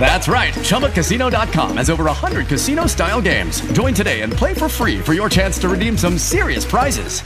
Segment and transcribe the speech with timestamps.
[0.00, 0.54] That's right.
[0.54, 3.60] ChumbaCasino.com has over 100 casino style games.
[3.72, 7.20] Join today and play for free for your chance to redeem some serious prizes.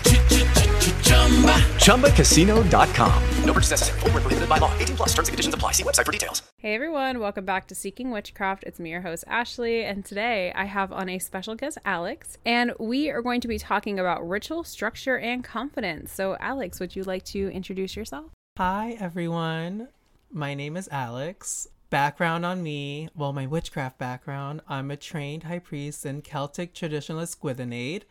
[1.76, 3.22] ChumbaCasino.com.
[3.44, 4.00] No purchase necessary.
[4.00, 4.76] Full prohibited by law.
[4.78, 5.72] 18 plus terms and conditions apply.
[5.72, 6.42] See website for details.
[6.58, 8.64] Hey everyone, welcome back to Seeking Witchcraft.
[8.64, 12.72] It's me, your host, Ashley, and today I have on a special guest, Alex, and
[12.78, 16.12] we are going to be talking about ritual structure and confidence.
[16.12, 18.26] So, Alex, would you like to introduce yourself?
[18.58, 19.88] Hi, everyone.
[20.30, 21.68] My name is Alex.
[21.92, 27.36] Background on me, well, my witchcraft background, I'm a trained high priest and Celtic traditionalist
[27.40, 28.04] Gwythyniad.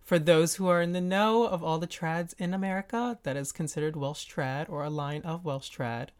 [0.00, 3.50] For those who are in the know of all the trads in America, that is
[3.50, 6.10] considered Welsh trad or a line of Welsh trad.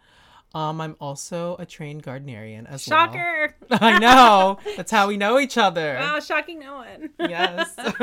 [0.56, 3.55] Um, I'm also a trained Gardnerian as Shocker!
[3.70, 3.78] well.
[3.78, 3.84] Shocker!
[3.96, 4.58] I know.
[4.77, 5.94] That's how we know each other.
[5.94, 7.10] Wow, shocking no one.
[7.20, 7.77] yes.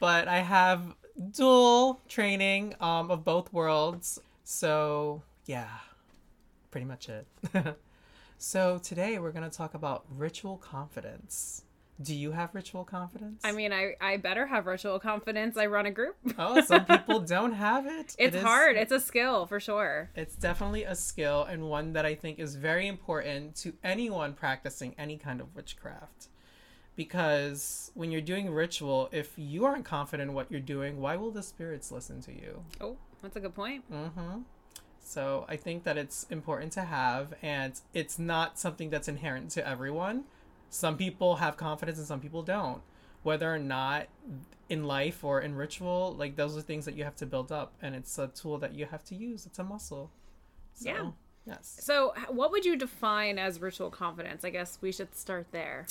[0.00, 0.80] but I have
[1.32, 4.22] dual training um, of both worlds.
[4.42, 5.68] So, yeah
[6.74, 7.24] pretty much it.
[8.38, 11.62] so today we're going to talk about ritual confidence.
[12.02, 13.42] Do you have ritual confidence?
[13.44, 15.56] I mean, I, I better have ritual confidence.
[15.56, 16.16] I run a group.
[16.36, 18.16] oh, some people don't have it.
[18.18, 18.74] It's it is, hard.
[18.76, 20.10] It's a skill for sure.
[20.16, 24.96] It's definitely a skill and one that I think is very important to anyone practicing
[24.98, 26.26] any kind of witchcraft.
[26.96, 31.30] Because when you're doing ritual, if you aren't confident in what you're doing, why will
[31.30, 32.64] the spirits listen to you?
[32.80, 33.84] Oh, that's a good point.
[33.92, 34.40] Mm-hmm.
[35.04, 39.66] So I think that it's important to have, and it's not something that's inherent to
[39.66, 40.24] everyone.
[40.70, 42.80] Some people have confidence and some people don't.
[43.22, 44.06] Whether or not
[44.68, 47.74] in life or in ritual, like those are things that you have to build up,
[47.80, 49.46] and it's a tool that you have to use.
[49.46, 50.10] It's a muscle.
[50.74, 51.10] So, yeah.
[51.46, 51.76] Yes.
[51.80, 54.44] So, what would you define as ritual confidence?
[54.44, 55.86] I guess we should start there.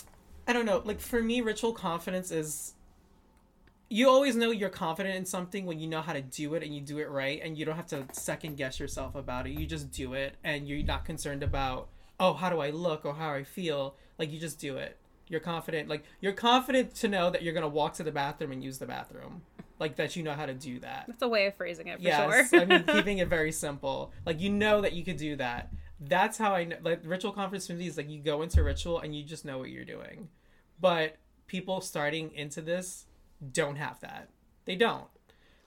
[0.48, 0.82] I don't know.
[0.84, 2.74] Like for me, ritual confidence is
[3.94, 6.74] you always know you're confident in something when you know how to do it and
[6.74, 9.52] you do it right and you don't have to second guess yourself about it.
[9.52, 11.90] You just do it and you're not concerned about
[12.20, 13.96] oh how do i look or how i feel?
[14.18, 14.98] Like you just do it.
[15.28, 18.52] You're confident like you're confident to know that you're going to walk to the bathroom
[18.52, 19.44] and use the bathroom.
[19.78, 21.06] Like that you know how to do that.
[21.08, 22.62] That's a way of phrasing it for yes, sure.
[22.62, 24.12] I mean keeping it very simple.
[24.26, 25.72] Like you know that you could do that.
[26.00, 29.02] That's how i know like ritual confidence for me is like you go into ritual
[29.02, 30.30] and you just know what you're doing.
[30.82, 33.06] But people starting into this
[33.52, 34.30] don't have that.
[34.66, 35.08] They don't.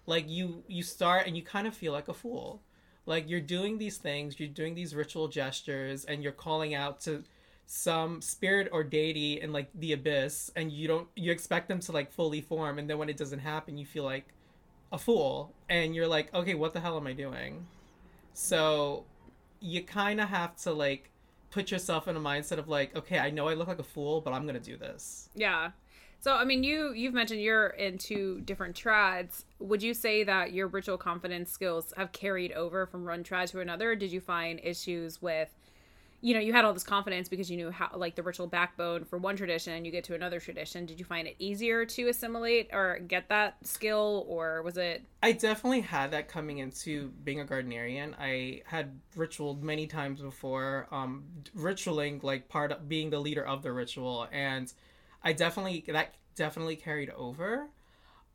[0.07, 2.63] Like you you start and you kind of feel like a fool.
[3.05, 7.25] Like you're doing these things, you're doing these ritual gestures and you're calling out to
[7.67, 11.91] some spirit or deity in like the abyss and you don't you expect them to
[11.91, 14.29] like fully form and then when it doesn't happen you feel like
[14.93, 17.67] a fool and you're like okay what the hell am i doing
[18.35, 19.05] so
[19.59, 21.11] you kind of have to like
[21.51, 24.21] put yourself in a mindset of like okay i know i look like a fool
[24.21, 25.71] but i'm gonna do this yeah
[26.21, 29.45] so, I mean, you you've mentioned you're into different trads.
[29.59, 33.61] Would you say that your ritual confidence skills have carried over from one trad to
[33.61, 33.95] another?
[33.95, 35.53] did you find issues with,
[36.21, 39.05] you know, you had all this confidence because you knew how like the ritual backbone
[39.05, 40.87] for one tradition, and you get to another tradition.
[40.87, 45.05] Did you find it easier to assimilate or get that skill, or was it?
[45.23, 48.15] I definitely had that coming into being a Gardnerian.
[48.19, 53.63] I had ritualed many times before, um, ritualing like part of being the leader of
[53.63, 54.73] the ritual and
[55.27, 57.67] I definitely that definitely carried over.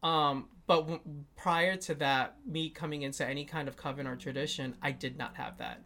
[0.04, 1.00] Um, but w-
[1.38, 5.38] prior to that, me coming into any kind of coven or tradition, I did not
[5.38, 5.82] have that.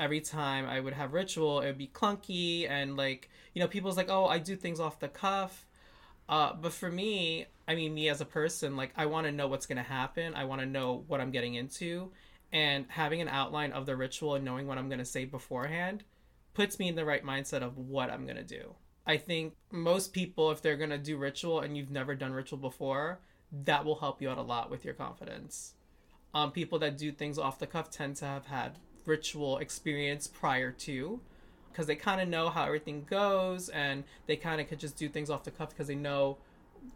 [0.00, 3.98] Every time I would have ritual, it would be clunky and like you know, people's
[3.98, 5.66] like, oh, I do things off the cuff.
[6.26, 9.48] Uh, but for me, I mean, me as a person, like I want to know
[9.48, 10.34] what's gonna happen.
[10.34, 12.12] I want to know what I'm getting into,
[12.50, 16.02] and having an outline of the ritual and knowing what I'm gonna say beforehand
[16.54, 18.74] puts me in the right mindset of what I'm gonna do.
[19.06, 23.20] I think most people, if they're gonna do ritual and you've never done ritual before,
[23.64, 25.74] that will help you out a lot with your confidence.
[26.34, 30.72] Um, people that do things off the cuff tend to have had ritual experience prior
[30.72, 31.20] to,
[31.70, 35.08] because they kind of know how everything goes and they kind of could just do
[35.08, 36.38] things off the cuff because they know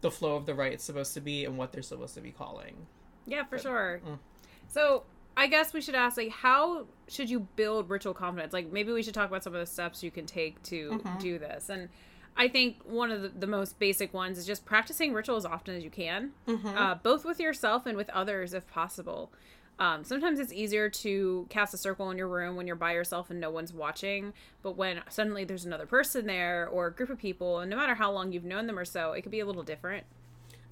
[0.01, 2.31] the flow of the rite it's supposed to be and what they're supposed to be
[2.31, 2.87] calling.
[3.25, 4.01] Yeah, for but, sure.
[4.05, 4.19] Mm.
[4.67, 5.03] So
[5.37, 8.53] I guess we should ask like how should you build ritual confidence?
[8.53, 11.17] Like maybe we should talk about some of the steps you can take to mm-hmm.
[11.19, 11.69] do this.
[11.69, 11.89] And
[12.35, 15.75] I think one of the, the, most basic ones is just practicing ritual as often
[15.75, 16.67] as you can, mm-hmm.
[16.67, 19.31] uh, both with yourself and with others if possible.
[19.79, 23.31] Um, sometimes it's easier to cast a circle in your room when you're by yourself
[23.31, 27.17] and no one's watching, but when suddenly there's another person there or a group of
[27.17, 29.45] people, and no matter how long you've known them or so, it could be a
[29.45, 30.05] little different.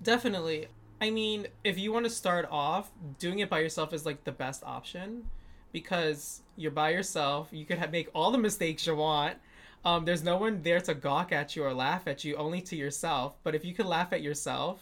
[0.02, 0.68] Definitely.
[1.02, 4.32] I mean, if you want to start off, doing it by yourself is like the
[4.32, 5.26] best option
[5.72, 7.50] because you're by yourself.
[7.52, 9.38] You could have, make all the mistakes you want.
[9.86, 12.76] Um, there's no one there to gawk at you or laugh at you, only to
[12.76, 13.36] yourself.
[13.44, 14.82] But if you could laugh at yourself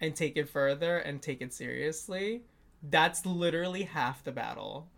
[0.00, 2.42] and take it further and take it seriously,
[2.88, 4.88] that's literally half the battle.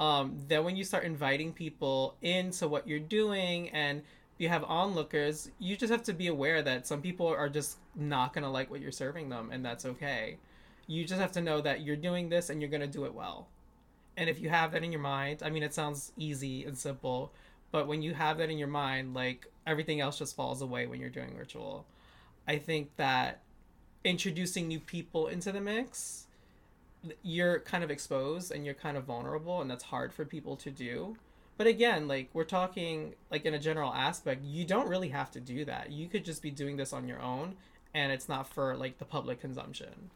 [0.00, 4.02] Um, then when you start inviting people into what you're doing and
[4.38, 8.32] you have onlookers, you just have to be aware that some people are just not
[8.32, 10.38] gonna like what you're serving them, and that's okay.
[10.86, 13.48] You just have to know that you're doing this and you're gonna do it well.
[14.16, 17.32] And if you have that in your mind, I mean, it sounds easy and simple,
[17.70, 21.00] but when you have that in your mind, like everything else just falls away when
[21.00, 21.86] you're doing ritual.
[22.46, 23.42] I think that
[24.04, 26.26] introducing new people into the mix
[27.22, 30.70] you're kind of exposed and you're kind of vulnerable and that's hard for people to
[30.70, 31.16] do
[31.56, 35.40] but again like we're talking like in a general aspect you don't really have to
[35.40, 37.54] do that you could just be doing this on your own
[37.94, 40.10] and it's not for like the public consumption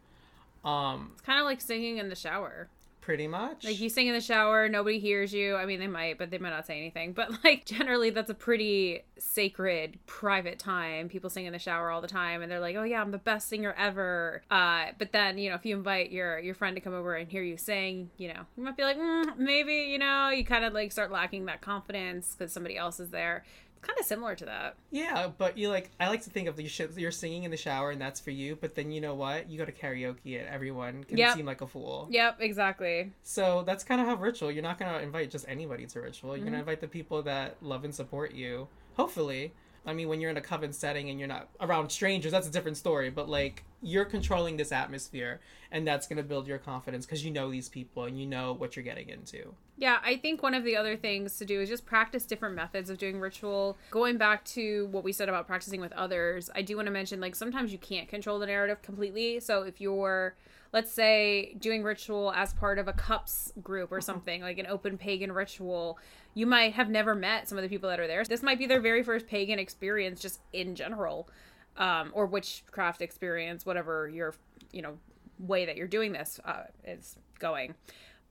[0.65, 2.69] um It's kind of like singing in the shower.
[3.03, 5.57] Pretty much Like you sing in the shower, nobody hears you.
[5.57, 7.13] I mean, they might, but they might not say anything.
[7.13, 11.11] But like generally, that's a pretty sacred, private time.
[11.11, 13.19] People sing in the shower all the time, and they're like, "Oh yeah, I'm the
[13.19, 16.81] best singer ever." Uh, but then you know, if you invite your your friend to
[16.81, 19.99] come over and hear you sing, you know, you might be like, mm, maybe you
[19.99, 23.45] know, you kind of like start lacking that confidence because somebody else is there.
[23.82, 24.76] Kind of similar to that.
[24.90, 27.56] yeah but you like i like to think of the shit you're singing in the
[27.56, 30.49] shower and that's for you but then you know what you go to karaoke and
[30.49, 31.37] everyone can Yep.
[31.37, 33.12] seem like a fool Yep, exactly.
[33.23, 34.50] So that's kind of how ritual.
[34.52, 36.37] You're not gonna invite just anybody to ritual.
[36.37, 36.61] You're gonna mm-hmm.
[36.61, 38.69] invite the people that love and support you.
[38.96, 39.52] Hopefully,
[39.84, 42.50] I mean, when you're in a coven setting and you're not around strangers, that's a
[42.50, 43.11] different story.
[43.11, 45.40] But like, you're controlling this atmosphere,
[45.73, 48.76] and that's gonna build your confidence because you know these people and you know what
[48.76, 49.55] you're getting into.
[49.76, 52.90] Yeah, I think one of the other things to do is just practice different methods
[52.90, 53.76] of doing ritual.
[53.90, 57.20] Going back to what we said about practicing with others, I do want to mention
[57.20, 59.40] like sometimes you can't control the narrative completely.
[59.40, 60.37] So if you're
[60.73, 64.97] let's say doing ritual as part of a CUUPS group or something, like an open
[64.97, 65.99] pagan ritual,
[66.35, 68.25] you might have never met some of the people that are there.
[68.25, 71.29] This might be their very first pagan experience just in general.
[71.75, 74.35] Um, or witchcraft experience, whatever your,
[74.73, 74.99] you know,
[75.39, 77.75] way that you're doing this uh, is going.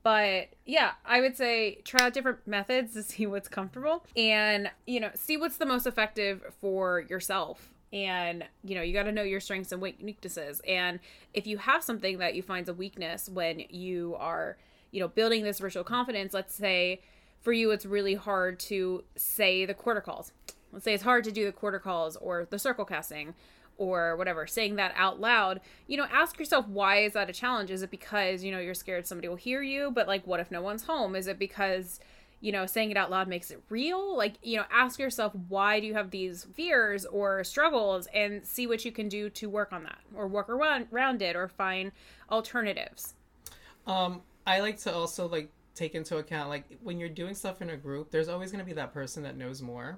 [0.04, 5.00] But yeah, I would say try out different methods to see what's comfortable and, you
[5.00, 7.71] know, see what's the most effective for yourself.
[7.94, 10.62] And, you know, you got to know your strengths and weaknesses.
[10.68, 11.00] And
[11.34, 14.58] if you have something that you find a weakness when you are,
[14.92, 17.02] you know, building this ritual confidence, let's say
[17.42, 20.32] for you it's really hard to say the quarter calls.
[20.72, 23.34] Let's say it's hard to do the quarter calls or the circle casting
[23.78, 27.72] or whatever, saying that out loud, you know, ask yourself why is that a challenge?
[27.72, 30.52] Is it because, you know, you're scared somebody will hear you, but like what if
[30.52, 31.16] no one's home?
[31.16, 32.00] Is it because,
[32.42, 34.18] you know, saying it out loud makes it real?
[34.18, 38.68] Like, you know, ask yourself why do you have these fears or struggles and see
[38.68, 41.92] what you can do to work on that or work around, around it or find
[42.32, 43.14] alternatives.
[43.88, 47.70] Um, I like to also like take into account like when you're doing stuff in
[47.70, 49.98] a group, there's always gonna be that person that knows more,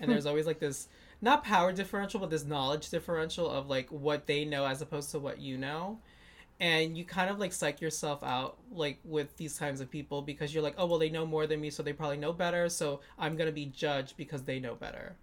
[0.00, 0.88] and there's always like this
[1.20, 5.18] not power differential, but this knowledge differential of like what they know as opposed to
[5.18, 5.98] what you know.
[6.60, 10.54] And you kind of like psych yourself out like with these kinds of people because
[10.54, 13.00] you're like, oh well, they know more than me, so they probably know better, so
[13.18, 15.16] I'm gonna be judged because they know better.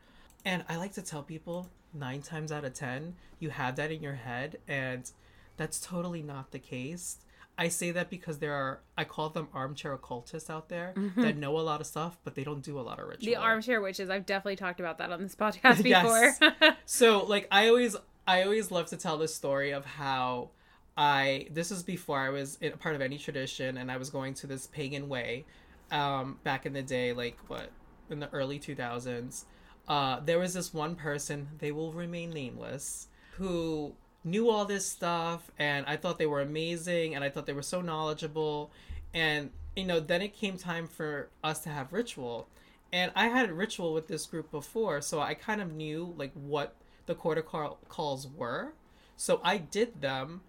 [0.43, 4.03] And I like to tell people nine times out of ten, you have that in
[4.03, 5.09] your head, and
[5.57, 7.17] that's totally not the case.
[7.57, 11.21] I say that because there are, I call them armchair occultists out there mm-hmm.
[11.21, 13.25] that know a lot of stuff, but they don't do a lot of ritual.
[13.25, 16.35] The armchair witches, I've definitely talked about that on this podcast before.
[16.41, 16.75] Yes.
[16.85, 17.95] so like I always
[18.27, 20.49] I always love to tell this story of how
[20.97, 24.33] I this is before I was a part of any tradition and I was going
[24.35, 25.45] to this pagan way
[25.91, 27.69] um back in the day like what
[28.09, 29.45] in the early 2000s
[29.87, 33.07] uh there was this one person they will remain nameless
[33.37, 33.93] who
[34.23, 37.61] knew all this stuff and I thought they were amazing and I thought they were
[37.61, 38.71] so knowledgeable
[39.13, 42.47] and you know then it came time for us to have ritual
[42.93, 46.75] and I had ritual with this group before, so I kind of knew like what
[47.05, 48.73] the quarter call- calls were.
[49.15, 50.41] So I did them,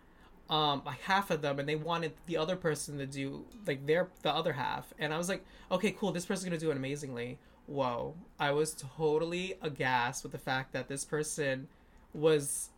[0.50, 4.08] um, like half of them, and they wanted the other person to do like their
[4.22, 7.38] the other half, and I was like, okay, cool, this person's gonna do it amazingly.
[7.66, 11.68] Whoa, I was totally aghast with the fact that this person
[12.12, 12.70] was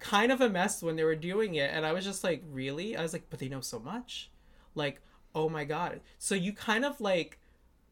[0.00, 2.96] kind of a mess when they were doing it, and I was just like, really?
[2.96, 4.30] I was like, but they know so much,
[4.74, 5.00] like,
[5.34, 6.00] oh my god.
[6.18, 7.38] So you kind of like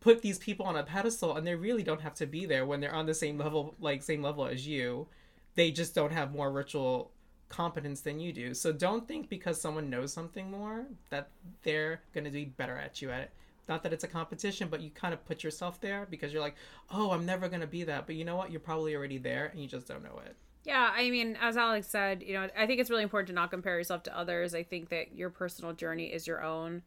[0.02, 2.80] put these people on a pedestal and they really don't have to be there when
[2.80, 5.06] they're on the same level like same level as you
[5.54, 7.12] they just don't have more ritual
[7.52, 11.28] competence than you do so don't think because someone knows something more that
[11.62, 13.30] they're going to be better at you at it
[13.68, 16.56] not that it's a competition but you kind of put yourself there because you're like
[16.90, 19.47] oh i'm never going to be that but you know what you're probably already there
[19.47, 22.66] and you just don't know it Yeah, I mean, as Alex said, you know, I
[22.66, 24.54] think it's really important to not compare yourself to others.
[24.54, 26.82] I think that your personal journey is your own.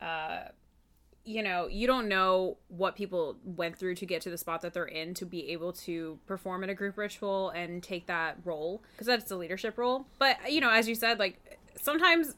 [0.00, 0.46] Uh,
[1.24, 4.74] you know, you don't know what people went through to get to the spot that
[4.74, 8.82] they're in to be able to perform in a group ritual and take that role
[8.92, 10.06] because that's the leadership role.
[10.18, 12.34] But, you know, as you said, like sometimes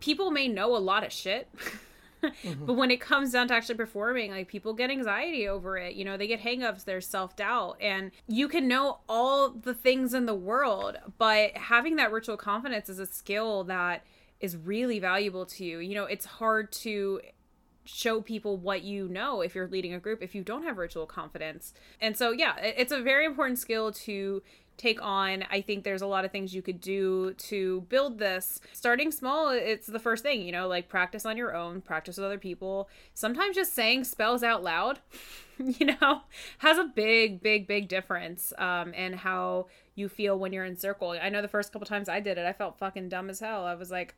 [0.00, 1.48] people may know a lot of shit.
[2.22, 2.64] mm-hmm.
[2.64, 5.94] But when it comes down to actually performing, like people get anxiety over it.
[5.94, 7.76] You know, they get hangups, there's self doubt.
[7.82, 12.88] And you can know all the things in the world, but having that ritual confidence
[12.88, 14.04] is a skill that
[14.40, 15.78] is really valuable to you.
[15.78, 17.20] You know, it's hard to
[17.84, 21.06] show people what you know if you're leading a group if you don't have ritual
[21.06, 21.74] confidence.
[22.00, 24.42] And so, yeah, it's a very important skill to
[24.76, 25.44] take on.
[25.50, 28.60] I think there's a lot of things you could do to build this.
[28.72, 32.24] Starting small, it's the first thing, you know, like practice on your own, practice with
[32.24, 32.88] other people.
[33.14, 35.00] Sometimes just saying spells out loud,
[35.58, 36.22] you know,
[36.58, 41.10] has a big, big, big difference um, in how you feel when you're in circle.
[41.10, 43.64] I know the first couple times I did it, I felt fucking dumb as hell.
[43.66, 44.14] I was like,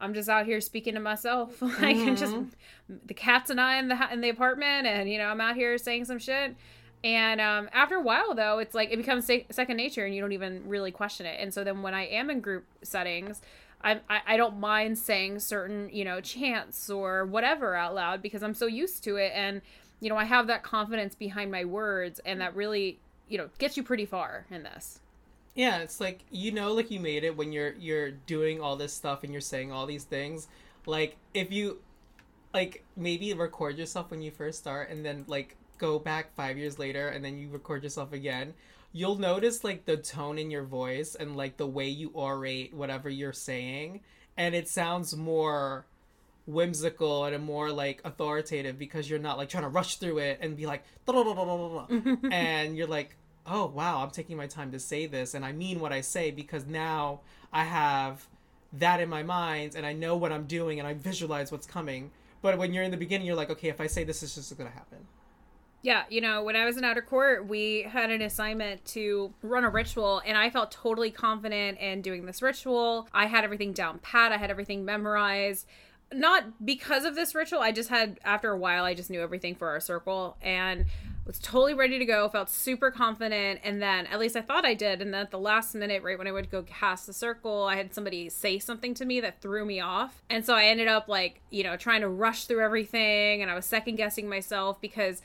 [0.00, 2.08] I'm just out here speaking to myself, like mm-hmm.
[2.08, 2.36] and just
[3.06, 5.78] the cats and I in the in the apartment, and you know I'm out here
[5.78, 6.54] saying some shit.
[7.04, 10.32] And um, after a while, though, it's like it becomes second nature, and you don't
[10.32, 11.38] even really question it.
[11.40, 13.42] And so then when I am in group settings,
[13.82, 18.42] I, I I don't mind saying certain you know chants or whatever out loud because
[18.42, 19.62] I'm so used to it, and
[20.00, 22.98] you know I have that confidence behind my words, and that really
[23.28, 25.00] you know gets you pretty far in this.
[25.56, 28.92] Yeah, it's like you know, like you made it when you're you're doing all this
[28.92, 30.48] stuff and you're saying all these things.
[30.84, 31.78] Like if you,
[32.52, 36.78] like maybe record yourself when you first start, and then like go back five years
[36.78, 38.52] later, and then you record yourself again.
[38.92, 43.08] You'll notice like the tone in your voice and like the way you orate whatever
[43.08, 44.00] you're saying,
[44.36, 45.86] and it sounds more
[46.46, 50.56] whimsical and more like authoritative because you're not like trying to rush through it and
[50.56, 50.84] be like
[52.30, 53.16] and you're like
[53.46, 56.30] oh wow i'm taking my time to say this and i mean what i say
[56.30, 57.20] because now
[57.52, 58.26] i have
[58.72, 62.10] that in my mind and i know what i'm doing and i visualize what's coming
[62.42, 64.56] but when you're in the beginning you're like okay if i say this it's just
[64.56, 64.98] gonna happen
[65.86, 69.62] yeah, you know, when I was in outer court, we had an assignment to run
[69.62, 73.08] a ritual, and I felt totally confident in doing this ritual.
[73.14, 75.64] I had everything down pat, I had everything memorized.
[76.12, 79.54] Not because of this ritual, I just had, after a while, I just knew everything
[79.54, 80.36] for our circle.
[80.42, 80.86] And
[81.26, 84.74] was totally ready to go, felt super confident, and then at least I thought I
[84.74, 85.02] did.
[85.02, 87.76] And then at the last minute, right when I would go cast the circle, I
[87.76, 90.22] had somebody say something to me that threw me off.
[90.30, 93.54] And so I ended up like, you know, trying to rush through everything and I
[93.54, 95.20] was second guessing myself because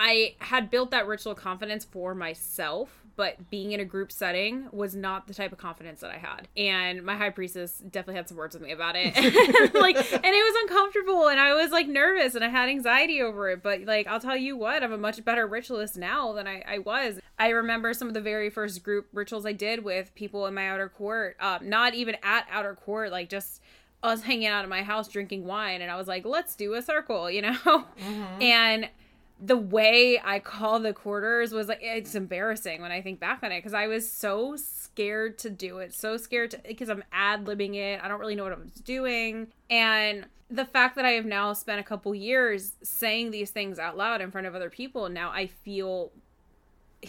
[0.00, 4.96] I had built that ritual confidence for myself but being in a group setting was
[4.96, 6.48] not the type of confidence that I had.
[6.56, 9.14] And my high priestess definitely had some words with me about it.
[9.74, 13.50] like and it was uncomfortable and I was like nervous and I had anxiety over
[13.50, 13.62] it.
[13.62, 16.78] But like I'll tell you what, I'm a much better ritualist now than I, I
[16.78, 17.20] was.
[17.38, 20.70] I remember some of the very first group rituals I did with people in my
[20.70, 21.36] outer court.
[21.40, 23.60] Um, not even at outer court, like just
[24.02, 26.80] us hanging out at my house drinking wine and I was like, let's do a
[26.80, 27.52] circle, you know?
[27.66, 28.42] Mm-hmm.
[28.42, 28.88] And
[29.42, 33.52] the way I call the quarters was like it's embarrassing when I think back on
[33.52, 37.46] it because I was so scared to do it, so scared to because I'm ad
[37.46, 38.00] libbing it.
[38.02, 41.80] I don't really know what I'm doing, and the fact that I have now spent
[41.80, 45.46] a couple years saying these things out loud in front of other people, now I
[45.46, 46.10] feel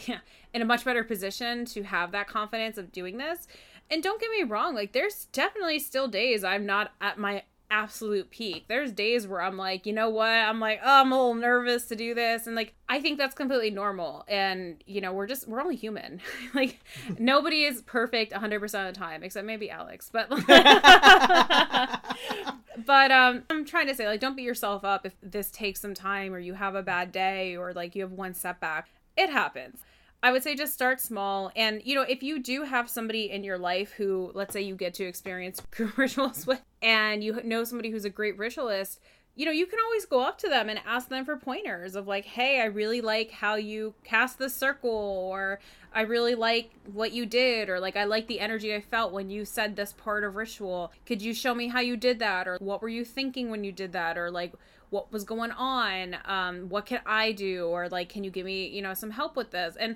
[0.06, 0.20] yeah,
[0.54, 3.48] in a much better position to have that confidence of doing this.
[3.90, 8.30] And don't get me wrong, like there's definitely still days I'm not at my absolute
[8.30, 8.66] peak.
[8.68, 10.28] There's days where I'm like, you know what?
[10.28, 12.46] I'm like, oh, I'm a little nervous to do this.
[12.46, 14.24] And like, I think that's completely normal.
[14.28, 16.22] And, you know, we're just, we're only human.
[16.54, 16.80] like,
[17.18, 20.10] nobody is perfect 100% of the time, except maybe Alex.
[20.12, 20.30] But,
[22.86, 25.94] but, um, I'm trying to say, like, don't beat yourself up if this takes some
[25.94, 28.90] time or you have a bad day or like you have one setback.
[29.18, 29.80] It happens.
[30.24, 31.51] I would say just start small.
[31.56, 34.75] And, you know, if you do have somebody in your life who, let's say you
[34.75, 35.62] get to experience
[35.98, 39.00] rituals with, and you know somebody who's a great ritualist,
[39.36, 42.08] you know, you can always go up to them and ask them for pointers of
[42.08, 45.60] like, hey, I really like how you cast the circle, or
[45.94, 49.30] I really like what you did, or like, I like the energy I felt when
[49.30, 50.92] you said this part of ritual.
[51.06, 52.48] Could you show me how you did that?
[52.48, 54.18] Or what were you thinking when you did that?
[54.18, 54.54] Or like,
[54.92, 58.68] what was going on um what can i do or like can you give me
[58.68, 59.96] you know some help with this and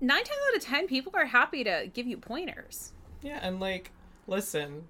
[0.00, 3.92] nine times out of ten people are happy to give you pointers yeah and like
[4.26, 4.82] listen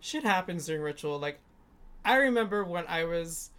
[0.00, 1.38] shit happens during ritual like
[2.04, 3.50] i remember when i was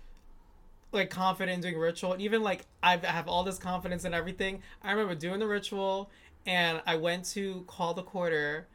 [0.91, 4.91] like confident doing ritual and even like i have all this confidence and everything i
[4.91, 6.09] remember doing the ritual
[6.45, 8.67] and i went to call the quarter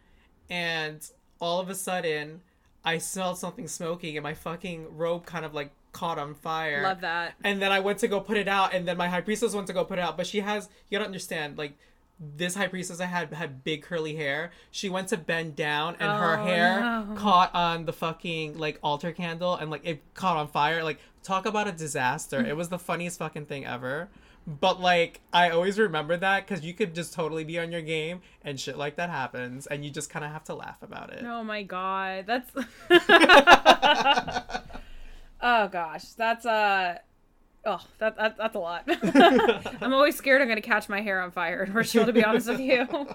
[0.50, 1.10] and
[1.40, 2.40] all of a sudden
[2.84, 6.82] i smelled something smoking and my fucking robe kind of like caught on fire.
[6.82, 7.34] Love that.
[7.42, 9.66] And then I went to go put it out, and then my high priestess went
[9.68, 10.16] to go put it out.
[10.16, 11.76] But she has, you gotta understand, like,
[12.20, 14.50] this high priestess I had had big curly hair.
[14.70, 17.14] She went to bend down and her Oh, hair no.
[17.16, 20.84] caught on the fucking like altar candle and like it caught on fire.
[20.84, 22.44] Like talk about a disaster.
[22.44, 24.10] it was the funniest fucking thing ever.
[24.46, 28.20] But like I always remember that because you could just totally be on your game
[28.42, 31.22] and shit like that happens and you just kind of have to laugh about it.
[31.24, 32.50] Oh my god, that's.
[35.40, 36.98] oh gosh, that's uh
[37.64, 38.84] Oh, that, that that's a lot.
[39.82, 42.06] I'm always scared I'm going to catch my hair on fire in ritual.
[42.06, 42.86] To be honest with you.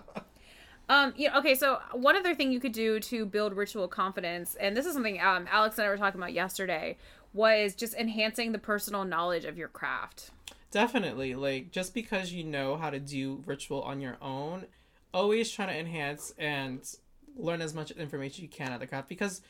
[0.87, 4.77] Um, yeah, okay, so one other thing you could do to build ritual confidence, and
[4.77, 6.97] this is something um, Alex and I were talking about yesterday,
[7.33, 10.29] was just enhancing the personal knowledge of your craft.
[10.69, 11.33] Definitely.
[11.33, 14.65] Like, just because you know how to do ritual on your own,
[15.11, 16.87] always trying to enhance and
[17.35, 19.41] learn as much information you can at the craft because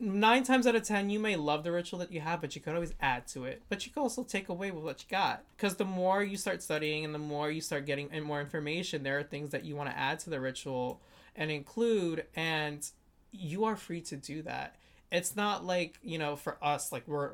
[0.00, 2.60] nine times out of ten you may love the ritual that you have but you
[2.60, 3.62] could always add to it.
[3.68, 5.44] But you can also take away with what you got.
[5.56, 9.02] Because the more you start studying and the more you start getting in more information
[9.02, 11.00] there are things that you want to add to the ritual
[11.36, 12.90] and include and
[13.32, 14.76] you are free to do that.
[15.12, 17.32] It's not like you know for us like we're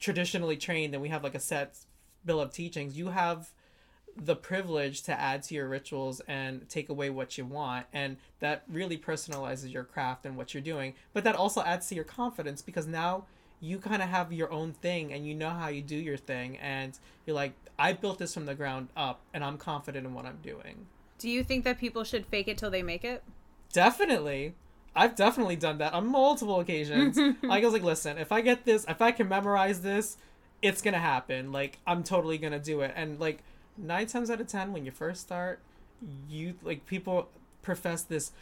[0.00, 1.78] traditionally trained and we have like a set
[2.24, 2.98] bill of teachings.
[2.98, 3.52] You have
[4.16, 8.62] the privilege to add to your rituals and take away what you want and that
[8.68, 10.94] really personalizes your craft and what you're doing.
[11.12, 13.24] But that also adds to your confidence because now
[13.62, 16.58] you kind of have your own thing and you know how you do your thing
[16.58, 20.26] and you're like i built this from the ground up and i'm confident in what
[20.26, 20.86] i'm doing.
[21.18, 23.22] Do you think that people should fake it till they make it?
[23.72, 24.54] definitely.
[24.94, 27.16] I've definitely done that on multiple occasions.
[27.42, 30.18] Like i was like listen if i get this if i can memorize this
[30.60, 31.52] it's gonna happen.
[31.52, 32.92] Like i'm totally gonna do it.
[32.96, 33.38] And like
[33.78, 35.60] nine times out of ten when you first start
[36.28, 37.28] you like people
[37.62, 38.32] profess this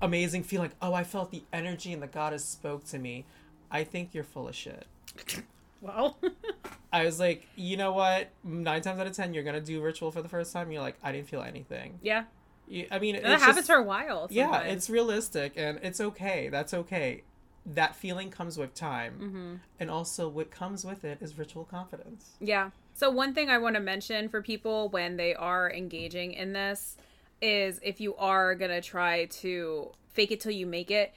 [0.00, 3.24] amazing feeling oh i felt the energy and the goddess spoke to me.
[3.70, 4.86] I think you're full of shit.
[5.80, 6.16] Well,
[6.92, 8.30] i was like you know what?
[8.42, 10.96] Nine times out of ten you're gonna do ritual for the first time you're like
[11.04, 11.98] i didn't feel anything.
[12.02, 12.24] Yeah,
[12.66, 14.26] You- i mean that it's happens just- for a while.
[14.30, 17.22] yeah it's realistic and it's okay that's okay.
[17.66, 19.14] That feeling comes with time.
[19.22, 19.54] Mm-hmm.
[19.78, 22.30] and also what comes with it is ritual confidence.
[22.40, 22.70] Yeah.
[22.98, 26.96] So one thing I want to mention for people when they are engaging in this
[27.40, 31.14] is if you are going to try to fake it till you make it,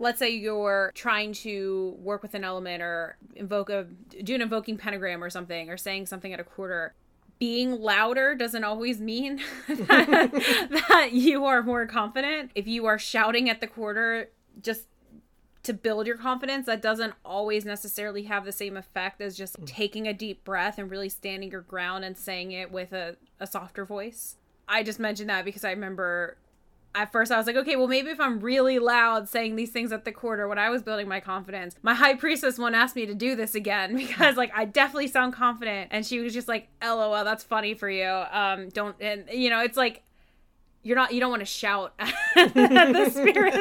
[0.00, 3.84] let's say you're trying to work with an element or invoke a
[4.24, 6.94] do an invoking pentagram or something or saying something at a quarter
[7.38, 10.32] being louder doesn't always mean that,
[10.88, 12.50] that you are more confident.
[12.56, 14.88] If you are shouting at the quarter just
[15.64, 20.06] to build your confidence that doesn't always necessarily have the same effect as just taking
[20.06, 23.84] a deep breath and really standing your ground and saying it with a, a softer
[23.84, 24.36] voice.
[24.68, 26.38] I just mentioned that because i remember
[26.94, 29.90] at first I was like, okay, well maybe if I'm really loud saying these things
[29.90, 33.06] at the quarter when I was building my confidence, my high priestess won't ask me
[33.06, 36.68] to do this again because like I definitely sound confident, and she was just like,
[36.82, 38.06] lol, that's funny for you.
[38.06, 40.02] Um, don't and you know it's like
[40.84, 43.54] you're not you don't want to shout at the spirit.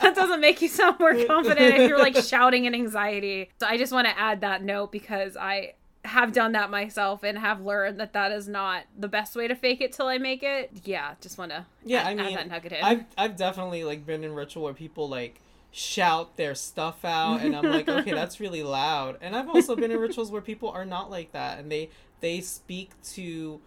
[0.00, 3.50] That doesn't make you sound more confident if you're like shouting in anxiety.
[3.60, 7.38] So i just want to add that note because i have done that myself and
[7.38, 10.42] have learned that that is not the best way to fake it till i make
[10.42, 10.70] it.
[10.84, 12.82] Yeah just want to yeah add, i add mean that nugget in.
[12.82, 17.56] i've i've definitely like been in ritual where people like shout their stuff out and
[17.56, 19.16] i'm like okay that's really loud.
[19.20, 21.88] And i've also been in rituals where people are not like that and they
[22.20, 23.60] they speak to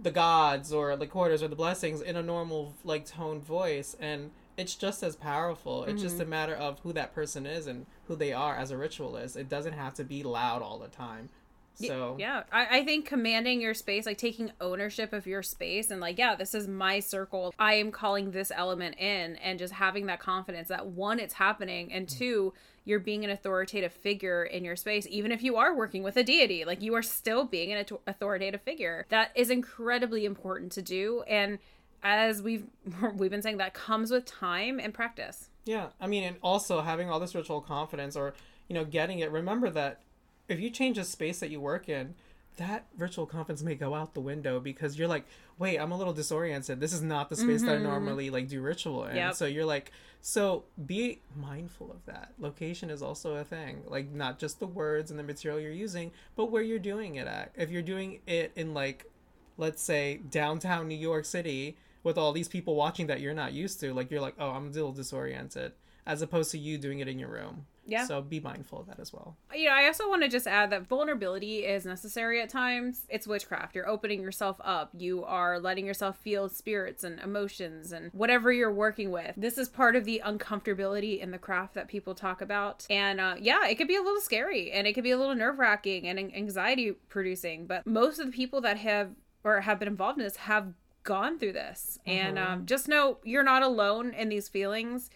[0.00, 4.30] the gods or the quarters or the blessings in a normal like toned voice and
[4.56, 5.84] it's just as powerful.
[5.84, 6.30] It's just a mm-hmm.
[6.30, 9.36] matter of who that person is and who they are as a ritualist.
[9.36, 11.28] It doesn't have to be loud all the time.
[11.74, 12.44] So yeah.
[12.50, 16.34] I, I think commanding your space like taking ownership of your space and like yeah
[16.34, 17.54] this is my circle.
[17.58, 21.92] I am calling this element in and just having that confidence that one it's happening
[21.92, 22.18] and mm.
[22.18, 22.54] two
[22.86, 26.22] you're being an authoritative figure in your space even if you are working with a
[26.22, 29.04] deity like you are still being an authoritative figure.
[29.10, 31.58] That is incredibly important to do and
[32.02, 32.64] as we've
[33.14, 35.50] we've been saying that comes with time and practice.
[35.66, 38.34] Yeah, I mean, and also having all this ritual confidence or,
[38.68, 40.00] you know, getting it, remember that
[40.48, 42.14] if you change the space that you work in,
[42.56, 45.24] that ritual confidence may go out the window because you're like,
[45.58, 46.80] wait, I'm a little disoriented.
[46.80, 47.84] This is not the space that I mm-hmm.
[47.84, 49.16] normally like do ritual in.
[49.16, 49.34] Yep.
[49.34, 52.32] So you're like, so be mindful of that.
[52.38, 53.82] Location is also a thing.
[53.86, 57.26] Like not just the words and the material you're using, but where you're doing it
[57.26, 57.52] at.
[57.54, 59.10] If you're doing it in like,
[59.58, 63.80] let's say downtown New York City with all these people watching that you're not used
[63.80, 65.72] to, like you're like, oh, I'm a little disoriented,
[66.06, 67.66] as opposed to you doing it in your room.
[67.86, 68.04] Yeah.
[68.06, 69.36] So be mindful of that as well.
[69.54, 73.06] you know, I also want to just add that vulnerability is necessary at times.
[73.08, 73.74] It's witchcraft.
[73.74, 74.90] You're opening yourself up.
[74.96, 79.34] You are letting yourself feel spirits and emotions and whatever you're working with.
[79.36, 82.86] This is part of the uncomfortability in the craft that people talk about.
[82.90, 85.34] And uh, yeah, it could be a little scary and it could be a little
[85.34, 87.66] nerve wracking and anxiety producing.
[87.66, 89.10] But most of the people that have
[89.44, 90.72] or have been involved in this have
[91.04, 91.98] gone through this.
[92.04, 92.52] And Mm-hmm.
[92.52, 95.08] um, just know you're not alone in these feelings.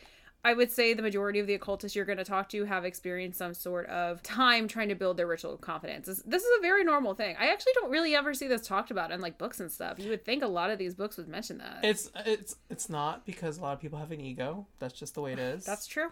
[0.42, 3.38] I would say the majority of the occultists you're going to talk to have experienced
[3.38, 6.06] some sort of time trying to build their ritual confidence.
[6.06, 7.36] This, this is a very normal thing.
[7.38, 9.98] I actually don't really ever see this talked about in like books and stuff.
[9.98, 11.80] You would think a lot of these books would mention that.
[11.82, 14.66] It's it's it's not because a lot of people have an ego.
[14.78, 15.64] That's just the way it is.
[15.64, 16.08] That's true.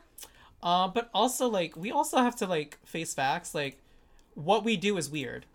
[0.62, 3.54] Uh, but also like we also have to like face facts.
[3.54, 3.78] Like
[4.34, 5.46] what we do is weird.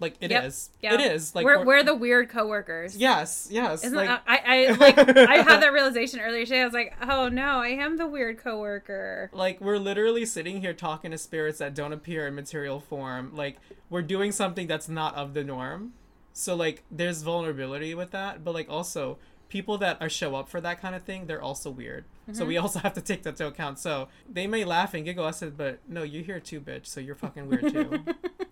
[0.00, 0.70] Like it is.
[0.82, 0.92] Yep.
[0.92, 1.34] It is.
[1.34, 2.96] Like we're, we're the weird coworkers.
[2.96, 3.84] yes, yes.
[3.84, 6.62] Isn't like that, I, I like I had that realization earlier today.
[6.62, 9.30] I was like, oh no, I am the weird coworker.
[9.32, 13.34] like we're literally sitting here talking to spirits that don't appear in material form.
[13.34, 13.58] Like
[13.90, 15.94] we're doing something that's not of the norm.
[16.32, 20.60] So like there's vulnerability with that, but like also people that are show up for
[20.60, 22.04] that kind of thing, they're also weird.
[22.32, 22.64] So we mm-hmm.
[22.64, 23.78] also have to take that to account.
[23.78, 25.24] So they may laugh and giggle.
[25.24, 26.86] I said, but no, you're here too, bitch.
[26.86, 28.04] So you're fucking weird too.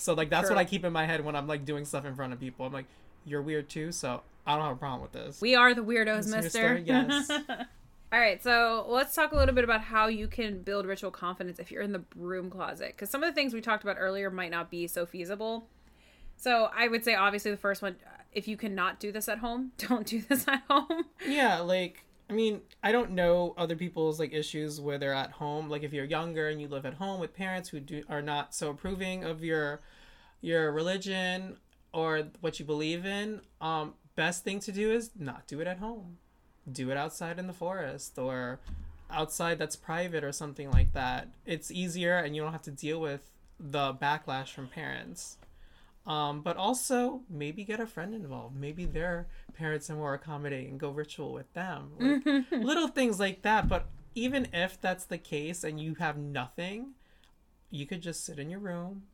[0.00, 0.56] so like that's True.
[0.56, 2.66] what I keep in my head when I'm like doing stuff in front of people.
[2.66, 2.86] I'm like,
[3.24, 3.92] you're weird too.
[3.92, 5.40] So I don't have a problem with this.
[5.40, 6.78] We are the weirdos, Mister, mister.
[6.84, 7.30] yes.
[8.12, 11.60] All right, so let's talk a little bit about how you can build ritual confidence
[11.60, 12.88] if you're in the broom closet.
[12.88, 15.68] Because some of the things we talked about earlier might not be so feasible.
[16.36, 17.94] So I would say, obviously, the first one,
[18.32, 21.04] if you cannot do this at home, don't do this at home.
[21.24, 25.68] Yeah, like I mean, I don't know other people's like issues where they're at home.
[25.68, 28.54] Like if you're younger and you live at home with parents who do are not
[28.54, 29.80] so approving of your
[30.40, 31.56] your religion
[31.92, 35.78] or what you believe in, um best thing to do is not do it at
[35.78, 36.18] home.
[36.70, 38.60] Do it outside in the forest or
[39.10, 41.28] outside that's private or something like that.
[41.44, 45.36] It's easier and you don't have to deal with the backlash from parents.
[46.10, 48.56] Um, but also maybe get a friend involved.
[48.56, 50.76] Maybe their parents are more accommodating.
[50.76, 51.92] Go ritual with them.
[52.00, 53.68] Like, little things like that.
[53.68, 56.94] But even if that's the case and you have nothing,
[57.70, 59.04] you could just sit in your room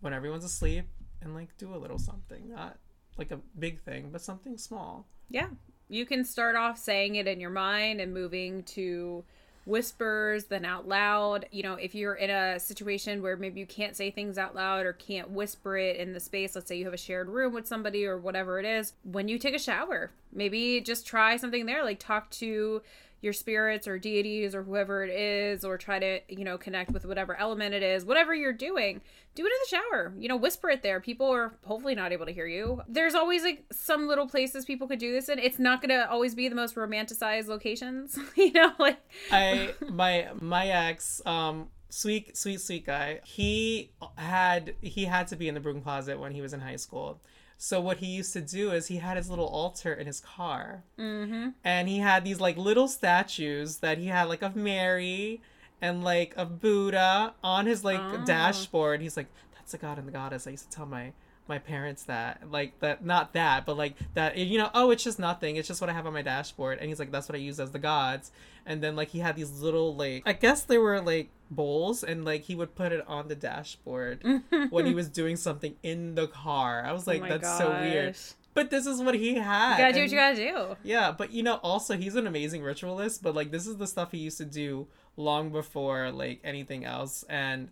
[0.00, 0.86] when everyone's asleep
[1.22, 2.48] and like do a little something.
[2.48, 2.76] Not
[3.16, 5.06] like a big thing, but something small.
[5.30, 5.50] Yeah.
[5.88, 9.22] You can start off saying it in your mind and moving to
[9.66, 11.46] whispers, then out loud.
[11.50, 14.86] You know, if you're in a situation where maybe you can't say things out loud
[14.86, 17.66] or can't whisper it in the space, let's say you have a shared room with
[17.66, 21.84] somebody or whatever it is, when you take a shower, maybe just try something there,
[21.84, 22.82] like talk to
[23.20, 27.04] your spirits or deities or whoever it is or try to you know connect with
[27.06, 29.00] whatever element it is whatever you're doing
[29.34, 32.26] do it in the shower you know whisper it there people are hopefully not able
[32.26, 35.58] to hear you there's always like some little places people could do this in it's
[35.58, 38.98] not gonna always be the most romanticized locations you know like
[39.30, 43.20] I my my ex, um, sweet sweet sweet guy.
[43.24, 46.76] He had he had to be in the broom closet when he was in high
[46.76, 47.20] school.
[47.58, 50.84] So what he used to do is he had his little altar in his car,
[50.98, 51.50] mm-hmm.
[51.64, 55.40] and he had these like little statues that he had like of Mary
[55.80, 59.00] and like of Buddha on his like dashboard.
[59.00, 61.12] He's like, "That's the god and the goddess." I used to tell my
[61.48, 65.18] my parents that like that not that but like that you know oh it's just
[65.18, 67.38] nothing it's just what i have on my dashboard and he's like that's what i
[67.38, 68.32] use as the gods
[68.64, 72.24] and then like he had these little like i guess they were like bowls and
[72.24, 74.24] like he would put it on the dashboard
[74.70, 76.82] when he was doing something in the car.
[76.84, 78.16] I was oh like Oh that's so weird.
[78.54, 80.76] but this is what he had you gotta do what you gotta do.
[80.82, 84.12] Yeah, but you know, also he's an amazing ritualist, but like this is the stuff
[84.12, 87.24] he used to do long before like anything else.
[87.28, 87.70] And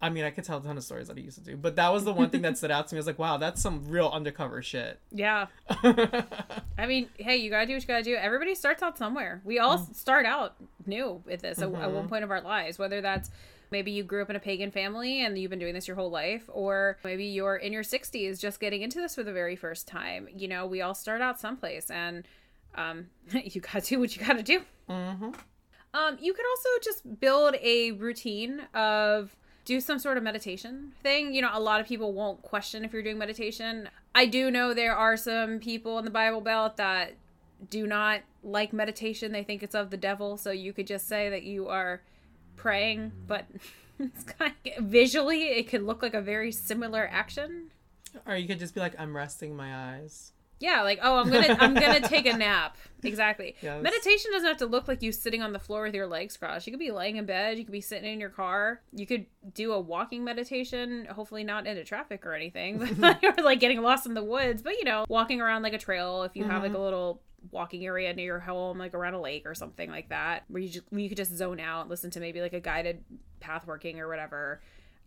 [0.00, 1.76] I mean, I could tell a ton of stories that he used to do, but
[1.76, 2.98] that was the one thing that stood out to me.
[2.98, 5.00] I was like, wow, that's some real undercover shit.
[5.10, 5.46] yeah.
[6.78, 8.14] I mean hey you gotta do what you gotta do.
[8.14, 9.40] Everybody starts out somewhere.
[9.44, 10.56] We all start out
[10.86, 13.30] new with this at, at one point of our lives whether that's
[13.70, 16.10] maybe you grew up in a pagan family and you've been doing this your whole
[16.10, 19.88] life or maybe you're in your 60s just getting into this for the very first
[19.88, 20.28] time.
[20.36, 22.28] You know we all start out someplace and
[22.74, 24.60] um, you gotta do what you gotta do.
[24.90, 25.30] Mm-hmm.
[25.94, 29.34] um, you could also just build a routine of
[29.66, 31.34] do some sort of meditation thing.
[31.34, 33.90] You know, a lot of people won't question if you're doing meditation.
[34.14, 37.14] I do know there are some people in the Bible Belt that
[37.68, 39.32] do not like meditation.
[39.32, 40.38] They think it's of the devil.
[40.38, 42.00] So you could just say that you are
[42.54, 43.46] praying, but
[43.98, 47.72] it's kind of, visually it could look like a very similar action.
[48.24, 50.32] Or you could just be like, I'm resting my eyes.
[50.58, 52.76] Yeah, like oh, I'm gonna I'm gonna take a nap.
[53.02, 53.54] Exactly.
[53.60, 53.82] Yes.
[53.82, 56.66] Meditation doesn't have to look like you sitting on the floor with your legs crossed.
[56.66, 57.58] You could be laying in bed.
[57.58, 58.80] You could be sitting in your car.
[58.92, 61.06] You could do a walking meditation.
[61.10, 64.62] Hopefully not into traffic or anything, but or like getting lost in the woods.
[64.62, 66.22] But you know, walking around like a trail.
[66.22, 69.44] If you have like a little walking area near your home, like around a lake
[69.46, 72.40] or something like that, where you just, you could just zone out, listen to maybe
[72.40, 73.04] like a guided
[73.40, 74.62] path working or whatever.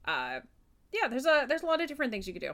[0.06, 0.40] Uh,
[0.92, 2.54] yeah, there's a there's a lot of different things you could do.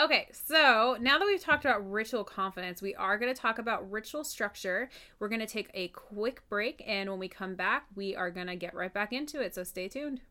[0.00, 3.90] Okay, so now that we've talked about ritual confidence, we are going to talk about
[3.90, 4.88] ritual structure.
[5.18, 8.46] We're going to take a quick break, and when we come back, we are going
[8.46, 9.54] to get right back into it.
[9.54, 10.22] So stay tuned.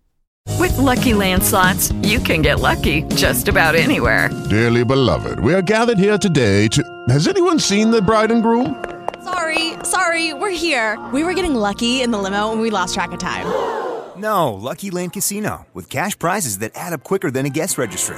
[0.59, 4.29] With Lucky Land slots, you can get lucky just about anywhere.
[4.49, 6.83] Dearly beloved, we are gathered here today to.
[7.09, 8.83] Has anyone seen the bride and groom?
[9.23, 10.99] Sorry, sorry, we're here.
[11.13, 13.45] We were getting lucky in the limo and we lost track of time.
[14.19, 18.17] No, Lucky Land Casino, with cash prizes that add up quicker than a guest registry.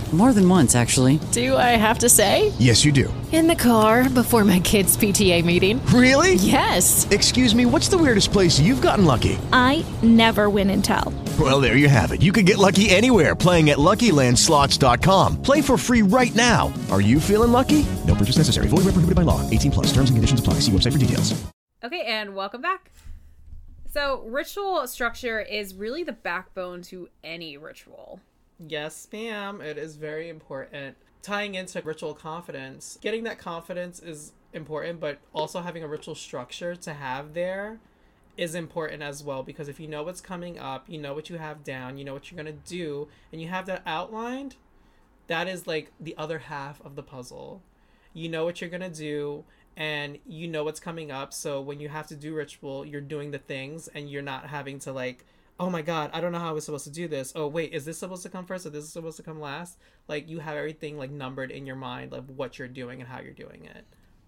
[0.11, 1.21] More than once, actually.
[1.31, 2.51] Do I have to say?
[2.59, 3.13] Yes, you do.
[3.31, 5.83] In the car before my kids' PTA meeting.
[5.85, 6.33] Really?
[6.33, 7.09] Yes.
[7.11, 9.39] Excuse me, what's the weirdest place you've gotten lucky?
[9.53, 11.13] I never win and tell.
[11.39, 12.21] Well, there you have it.
[12.21, 15.41] You can get lucky anywhere playing at LuckyLandSlots.com.
[15.41, 16.73] Play for free right now.
[16.91, 17.85] Are you feeling lucky?
[18.05, 18.67] No purchase necessary.
[18.67, 19.49] Void where prohibited by law.
[19.49, 19.87] 18 plus.
[19.87, 20.55] Terms and conditions apply.
[20.55, 21.41] See website for details.
[21.83, 22.91] Okay, and welcome back.
[23.89, 28.19] So, ritual structure is really the backbone to any ritual.
[28.67, 29.61] Yes, ma'am.
[29.61, 30.95] It is very important.
[31.21, 36.75] Tying into ritual confidence, getting that confidence is important, but also having a ritual structure
[36.75, 37.79] to have there
[38.37, 41.37] is important as well because if you know what's coming up, you know what you
[41.37, 44.55] have down, you know what you're going to do, and you have that outlined,
[45.27, 47.61] that is like the other half of the puzzle.
[48.13, 49.43] You know what you're going to do
[49.77, 51.33] and you know what's coming up.
[51.33, 54.79] So when you have to do ritual, you're doing the things and you're not having
[54.79, 55.25] to like
[55.59, 57.33] oh my god, I don't know how I was supposed to do this.
[57.35, 59.77] Oh wait, is this supposed to come first or this is supposed to come last?
[60.07, 63.21] Like you have everything like numbered in your mind of what you're doing and how
[63.21, 63.85] you're doing it.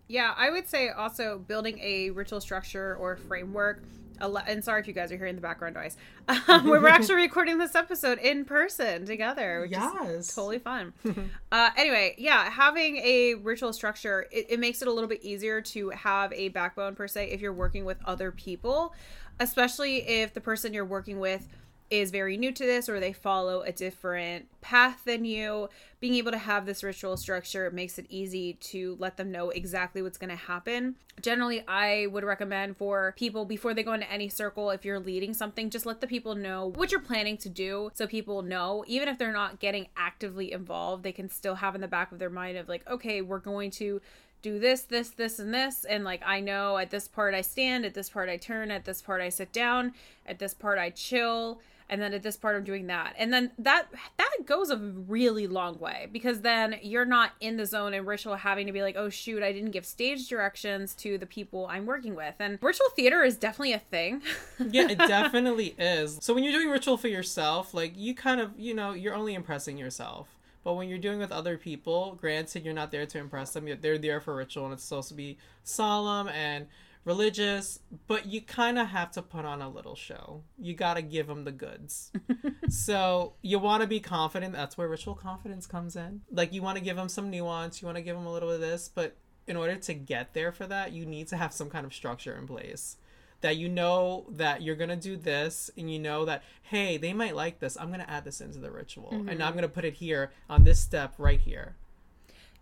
[0.07, 3.83] Yeah, I would say also building a ritual structure or framework.
[4.21, 5.97] And sorry if you guys are hearing the background noise.
[6.47, 10.09] Um, we're actually recording this episode in person together, which yes.
[10.09, 10.93] is totally fun.
[11.51, 15.62] uh, anyway, yeah, having a ritual structure it, it makes it a little bit easier
[15.62, 18.93] to have a backbone per se if you're working with other people
[19.39, 21.48] especially if the person you're working with
[21.89, 25.69] is very new to this or they follow a different path than you,
[26.00, 30.02] being able to have this ritual structure makes it easy to let them know exactly
[30.02, 30.96] what's going to happen.
[31.22, 35.34] Generally, I would recommend for people before they go into any circle, if you're leading
[35.34, 39.08] something, just let the people know what you're planning to do so people know, even
[39.08, 42.30] if they're not getting actively involved, they can still have in the back of their
[42.30, 44.02] mind of like, okay, we're going to
[44.43, 45.86] do this, this, this, and this.
[45.86, 48.86] And like, I know at this part I stand, at this part I turn, at
[48.86, 49.93] this part I sit down,
[50.27, 53.13] at this part I chill, and then at this part I'm doing that.
[53.17, 57.65] And then that that goes a really long way because then you're not in the
[57.65, 61.17] zone and ritual having to be like, oh shoot, I didn't give stage directions to
[61.17, 62.36] the people I'm working with.
[62.39, 64.21] And ritual theater is definitely a thing.
[64.71, 66.19] yeah, it definitely is.
[66.21, 69.34] So when you're doing ritual for yourself, like you kind of, you know, you're only
[69.34, 70.27] impressing yourself.
[70.63, 73.67] But when you're doing with other people, granted, you're not there to impress them.
[73.82, 76.67] They're there for ritual, and it's supposed to be solemn and
[77.06, 77.80] religious.
[78.08, 80.43] But you kind of have to put on a little show.
[80.58, 82.12] You got to give them the goods.
[82.69, 84.54] so you want to be confident.
[84.54, 86.21] That's where ritual confidence comes in.
[86.32, 87.82] Like you want to give them some nuance.
[87.82, 90.34] You want to give them a little bit of this, but in order to get
[90.34, 92.95] there for that, you need to have some kind of structure in place
[93.43, 97.36] that you know that you're gonna do this and you know that hey they might
[97.36, 97.77] like this.
[97.79, 99.12] I'm gonna add this into the ritual.
[99.13, 99.29] Mm-hmm.
[99.29, 101.75] and i'm gonna put it here on this step right here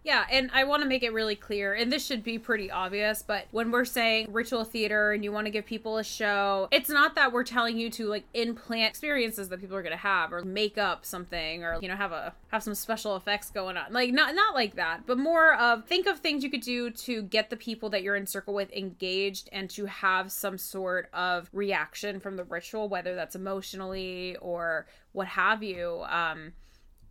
[0.04, 3.22] yeah, and I want to make it really clear, and this should be pretty obvious,
[3.22, 6.90] but when we're saying ritual theater and you want to give people a show, it's
[6.90, 10.34] not that we're telling you to like implant experiences that people are going to have
[10.34, 13.94] or make up something or you know have a have some special effects going on.
[13.94, 17.22] Like not not like that, but more of think of things you could do to
[17.22, 21.48] get the people that you're in circle with engaged and to have some sort of
[21.54, 26.04] reaction from the ritual, whether that's emotionally or what have you.
[26.10, 26.54] Um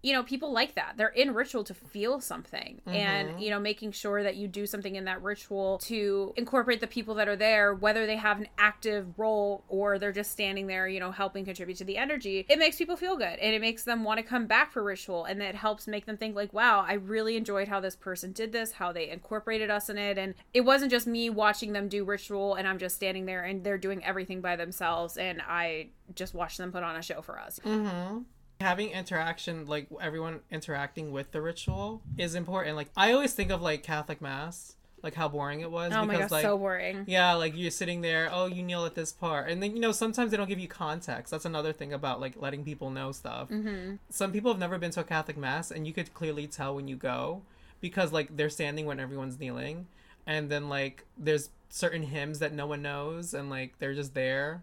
[0.02, 0.94] you know people like that.
[0.96, 2.96] They're in ritual to feel something mm-hmm.
[2.96, 6.86] and you know making sure that you do something in that ritual to incorporate the
[6.86, 10.88] people that are there whether they have an active role or they're just standing there
[10.88, 13.84] you know helping contribute to the energy it makes people feel good and it makes
[13.84, 16.84] them want to come back for ritual and it helps make them think like wow
[16.86, 20.18] i really enjoyed how this person did this how they incorporated us in it.
[20.18, 23.64] And it wasn't just me watching them do ritual and i'm just standing there and
[23.64, 27.38] they're doing everything by themselves and i just watch them put on a show for
[27.38, 27.60] us.
[27.64, 28.20] Mm-hmm
[28.60, 33.62] having interaction like everyone interacting with the ritual is important like i always think of
[33.62, 35.92] like catholic mass like how boring it was.
[35.92, 37.04] Oh my because, gosh, like, so boring.
[37.06, 39.92] Yeah, like you're sitting there, oh, you kneel at this part, and then you know
[39.92, 41.30] sometimes they don't give you context.
[41.30, 43.48] That's another thing about like letting people know stuff.
[43.48, 43.98] Mhm.
[44.10, 46.88] Some people have never been to a Catholic mass, and you could clearly tell when
[46.88, 47.42] you go
[47.80, 49.86] because like they're standing when everyone's kneeling,
[50.26, 54.62] and then like there's certain hymns that no one knows, and like they're just there,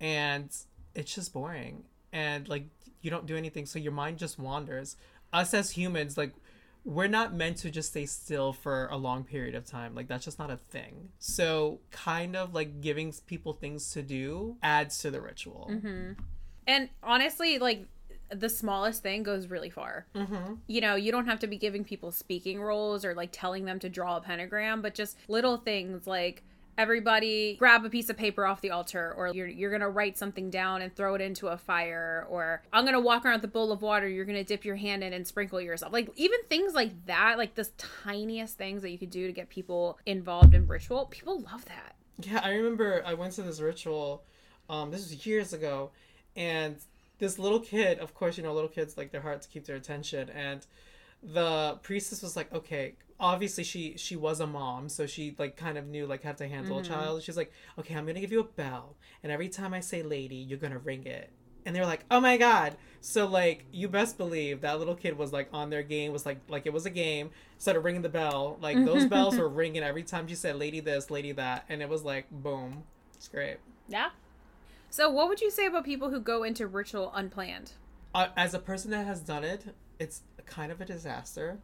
[0.00, 0.48] and
[0.94, 2.64] it's just boring, and like
[3.00, 4.96] you don't do anything, so your mind just wanders.
[5.32, 6.32] Us as humans, like
[6.84, 9.94] we're not meant to just stay still for a long period of time.
[9.94, 11.10] Like that's just not a thing.
[11.18, 15.70] So kind of like giving people things to do adds to the ritual.
[15.70, 16.12] hmm
[16.66, 17.86] And honestly, like
[18.30, 20.06] the smallest thing goes really far.
[20.14, 20.54] Mm-hmm.
[20.66, 23.78] You know, you don't have to be giving people speaking roles or like telling them
[23.80, 26.42] to draw a pentagram, but just little things like
[26.78, 30.48] everybody grab a piece of paper off the altar or you're, you're gonna write something
[30.48, 33.72] down and throw it into a fire or i'm gonna walk around with a bowl
[33.72, 36.92] of water you're gonna dip your hand in and sprinkle yourself like even things like
[37.06, 41.06] that like the tiniest things that you could do to get people involved in ritual
[41.06, 44.24] people love that Yeah, I remember I went to this ritual.
[44.68, 45.90] Um, this was years ago,
[46.34, 46.76] and
[47.18, 48.00] this little kid.
[48.00, 50.66] Of course, you know, little kids like they're hard to keep their attention, and
[51.22, 55.76] the priestess was like, "Okay, obviously she she was a mom, so she like kind
[55.78, 56.84] of knew like how to handle Mhm.
[56.84, 59.80] a child." She's like, "Okay, I'm gonna give you a bell, and every time I
[59.80, 61.30] say lady, you're gonna ring it."
[61.66, 65.32] And they're like, "Oh my god!" So like, you best believe that little kid was
[65.32, 67.30] like on their game, was like like it was a game.
[67.58, 71.10] Started ringing the bell, like those bells were ringing every time she said "lady this,
[71.10, 73.58] lady that," and it was like boom, it's great.
[73.88, 74.10] yeah
[74.90, 77.72] so what would you say about people who go into ritual unplanned
[78.14, 81.58] uh, as a person that has done it, it's kind of a disaster.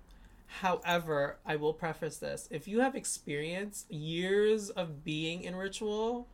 [0.61, 6.29] However, I will preface this: if you have experience, years of being in ritual,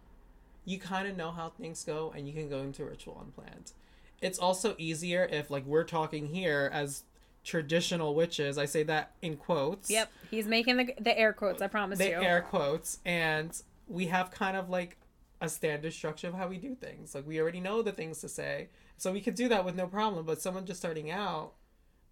[0.64, 3.72] you kind of know how things go, and you can go into ritual unplanned.
[4.20, 7.04] It's also easier if, like, we're talking here as
[7.44, 8.59] traditional witches.
[8.59, 9.88] I say that in quotes.
[9.90, 14.06] yep he's making the, the air quotes i promise the you air quotes, and we
[14.06, 14.98] have kind of like
[15.40, 17.14] a standard structure of how we do things.
[17.14, 19.87] Like we already know the things to say, so we could do that with no
[19.87, 20.26] problem.
[20.26, 21.54] But someone just starting out,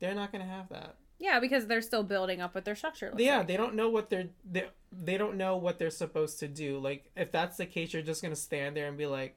[0.00, 0.96] they're not going to have that.
[1.18, 3.46] Yeah because they're still building up what their structure looks yeah, like.
[3.46, 6.78] they don't know what they're they, they don't know what they're supposed to do.
[6.78, 9.36] Like if that's the case, you're just going to stand there and be like,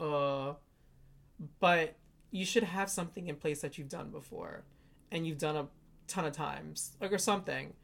[0.00, 0.54] uh.
[1.60, 1.94] But
[2.30, 4.64] you should have something in place that you've done before,
[5.12, 5.66] and you've done a
[6.08, 7.74] ton of times, like or something.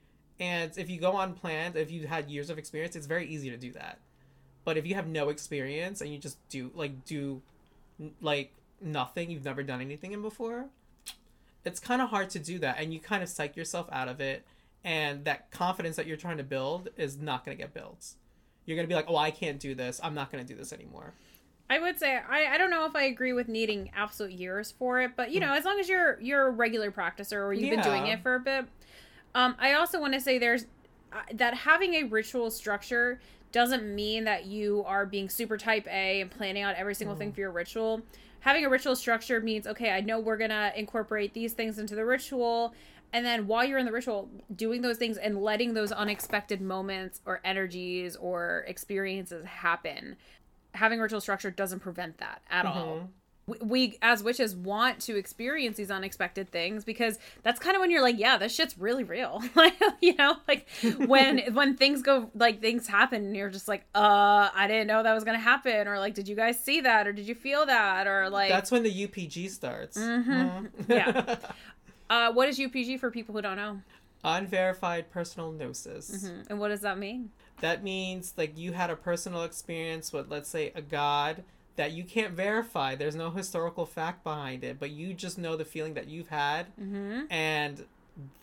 [0.40, 3.50] And if you go on unplanned, if you had years of experience, it's very easy
[3.50, 4.00] to do that.
[4.64, 7.42] But if you have no experience and you just do like do
[8.20, 10.66] like nothing, you've never done anything in before,
[11.64, 14.20] it's kind of hard to do that and you kind of psych yourself out of
[14.20, 14.44] it
[14.84, 18.14] and that confidence that you're trying to build is not going to get built.
[18.66, 20.00] You're going to be like, "Oh, I can't do this.
[20.02, 21.14] I'm not going to do this anymore."
[21.68, 25.00] I would say I, I don't know if I agree with needing absolute years for
[25.00, 27.82] it, but you know, as long as you're you're a regular practicer or you've been
[27.82, 28.66] doing it for a bit.
[29.34, 30.66] Um, I also want to say there's
[31.12, 36.20] uh, that having a ritual structure doesn't mean that you are being super type A
[36.20, 38.02] and planning out every single thing for your ritual.
[38.44, 42.04] Having a ritual structure means okay, I know we're gonna incorporate these things into the
[42.04, 42.74] ritual,
[43.14, 47.22] and then while you're in the ritual, doing those things and letting those unexpected moments
[47.24, 50.16] or energies or experiences happen.
[50.72, 52.78] Having ritual structure doesn't prevent that at mm-hmm.
[52.78, 53.10] all.
[53.46, 58.00] We, as witches want to experience these unexpected things because that's kind of when you're
[58.00, 59.42] like, yeah, this shit's really real.
[59.54, 60.66] like, you know, like
[61.06, 65.02] when when things go like things happen and you're just like, uh, I didn't know
[65.02, 67.66] that was gonna happen, or like, did you guys see that, or did you feel
[67.66, 69.98] that, or like That's when the UPG starts.
[69.98, 70.70] Mhm.
[70.72, 70.88] Mhm.
[70.88, 71.36] yeah.
[72.10, 73.80] Uh, what is UPG for people who don't know?
[74.22, 76.10] Unverified personal gnosis.
[76.10, 76.50] Mhm.
[76.50, 77.30] And what does that mean?
[77.60, 81.44] That means like you had a personal experience with let's say a god
[81.76, 82.94] that you can't verify.
[82.94, 86.66] There's no historical fact behind it, but you just know the feeling that you've had
[86.80, 87.22] Mm-hmm.
[87.30, 87.84] and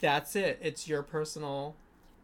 [0.01, 0.59] that's it.
[0.61, 1.75] It's your personal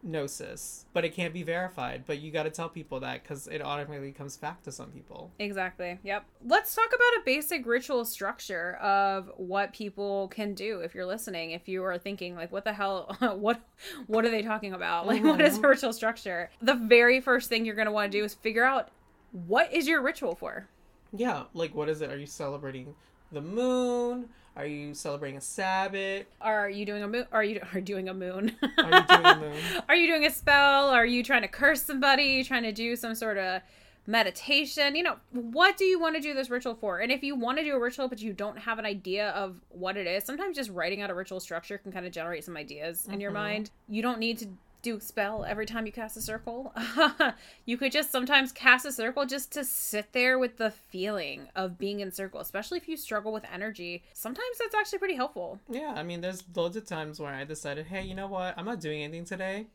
[0.02, 0.84] gnosis.
[0.92, 4.12] But it can't be verified, but you got to tell people that cuz it automatically
[4.12, 5.30] comes back to some people.
[5.38, 5.98] Exactly.
[6.02, 6.24] Yep.
[6.44, 11.50] Let's talk about a basic ritual structure of what people can do if you're listening.
[11.52, 13.60] If you are thinking like what the hell what
[14.06, 15.06] what are they talking about?
[15.06, 16.50] Like what is a ritual structure?
[16.62, 18.90] The very first thing you're going to want to do is figure out
[19.32, 20.68] what is your ritual for?
[21.12, 22.10] Yeah, like what is it?
[22.10, 22.94] Are you celebrating
[23.32, 24.28] the moon?
[24.56, 26.26] Are you celebrating a Sabbath?
[26.40, 27.26] Are you doing a moon?
[27.32, 28.56] Are you are doing a moon?
[28.78, 29.56] Are you doing a moon?
[29.88, 30.88] Are you doing a spell?
[30.90, 32.42] Are you trying to curse somebody?
[32.42, 33.62] Trying to do some sort of
[34.06, 34.96] meditation?
[34.96, 36.98] You know, what do you want to do this ritual for?
[36.98, 39.56] And if you want to do a ritual but you don't have an idea of
[39.68, 42.56] what it is, sometimes just writing out a ritual structure can kind of generate some
[42.56, 43.34] ideas in your Mhm.
[43.34, 43.70] mind.
[43.88, 44.48] You don't need to
[44.82, 46.72] do a spell every time you cast a circle.
[47.64, 51.78] you could just sometimes cast a circle just to sit there with the feeling of
[51.78, 54.02] being in circle, especially if you struggle with energy.
[54.12, 55.58] Sometimes that's actually pretty helpful.
[55.68, 58.54] Yeah, I mean, there's loads of times where I decided, hey, you know what?
[58.56, 59.66] I'm not doing anything today.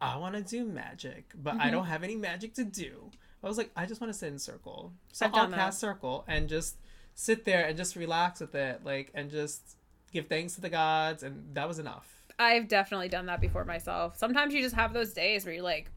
[0.00, 1.72] I want to do magic, but I Mhm.
[1.72, 3.10] don't have any magic to do.
[3.42, 4.92] I was like, I just want to sit in circle.
[5.12, 5.54] So I'll that.
[5.54, 6.76] cast circle and just
[7.14, 9.76] sit there and just relax with it, like, and just
[10.12, 12.15] give thanks to the gods, and that was enough.
[12.38, 14.16] I've definitely done that before myself.
[14.18, 15.90] Sometimes you just have those days where you're like,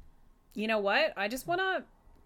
[0.55, 1.13] you know what?
[1.17, 1.83] I just want to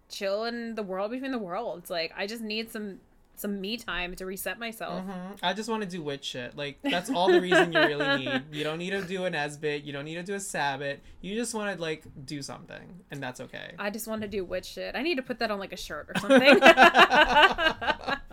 [0.08, 1.90] chill in the world between the worlds.
[1.90, 3.00] Like I just need some
[3.36, 5.02] some me time to reset myself.
[5.04, 5.38] Mhm.
[5.42, 6.56] I just want to do witch shit.
[6.56, 8.42] Like that's all the reason you really need.
[8.52, 9.84] You don't need to do an Esbat.
[9.84, 11.00] You don't need to do a Sabbat.
[11.20, 13.72] You just want to like do something, and that's okay.
[13.76, 14.94] I just want to do witch shit.
[14.94, 16.60] I need to put that on like a shirt or something.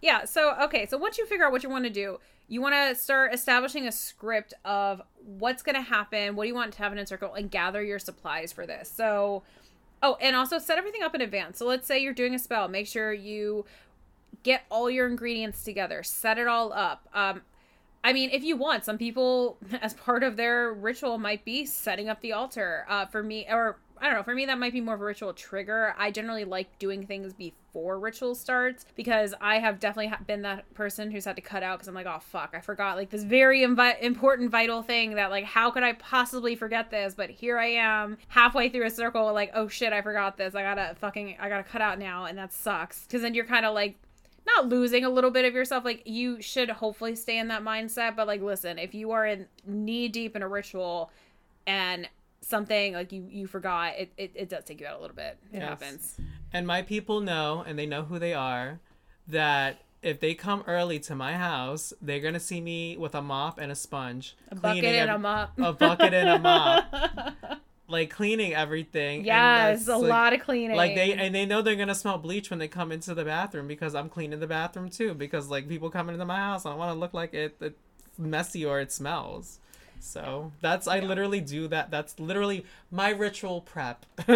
[0.00, 2.74] yeah, so okay, so once you figure out what you want to do, you want
[2.74, 6.78] to start establishing a script of what's going to happen, what do you want to
[6.78, 8.90] happen in a circle and gather your supplies for this.
[8.90, 9.42] So
[10.02, 11.58] Oh, and also set everything up in advance.
[11.58, 13.64] So let's say you're doing a spell, make sure you
[14.42, 17.08] get all your ingredients together, set it all up.
[17.12, 17.42] Um
[18.04, 22.08] I mean, if you want, some people, as part of their ritual, might be setting
[22.08, 22.86] up the altar.
[22.88, 25.04] Uh, for me, or I don't know, for me, that might be more of a
[25.04, 25.94] ritual trigger.
[25.98, 31.10] I generally like doing things before ritual starts because I have definitely been that person
[31.10, 33.60] who's had to cut out because I'm like, oh fuck, I forgot like this very
[33.60, 37.14] invi- important, vital thing that like, how could I possibly forget this?
[37.14, 40.54] But here I am, halfway through a circle, like, oh shit, I forgot this.
[40.54, 43.66] I gotta fucking, I gotta cut out now, and that sucks because then you're kind
[43.66, 43.98] of like
[44.46, 48.16] not losing a little bit of yourself like you should hopefully stay in that mindset
[48.16, 51.10] but like listen if you are in knee deep in a ritual
[51.66, 52.08] and
[52.48, 55.38] something like you you forgot it it, it does take you out a little bit
[55.52, 55.68] it Yes.
[55.68, 56.16] happens
[56.52, 58.80] And my people know, and they know who they are,
[59.26, 63.58] that if they come early to my house, they're gonna see me with a mop
[63.58, 65.58] and a sponge, A bucket cleaning and a ev- mop.
[65.58, 67.34] a bucket and a mop,
[67.88, 69.24] like cleaning everything.
[69.26, 70.76] Yes, a like- lot of cleaning.
[70.76, 73.66] Like they and they know they're gonna smell bleach when they come into the bathroom
[73.68, 75.12] because I'm cleaning the bathroom too.
[75.14, 77.76] Because like people come into my house, I don't want to look like it, it's
[78.18, 79.58] messy or it smells.
[80.00, 81.90] So that's I literally do that.
[81.90, 84.06] That's literally my ritual prep.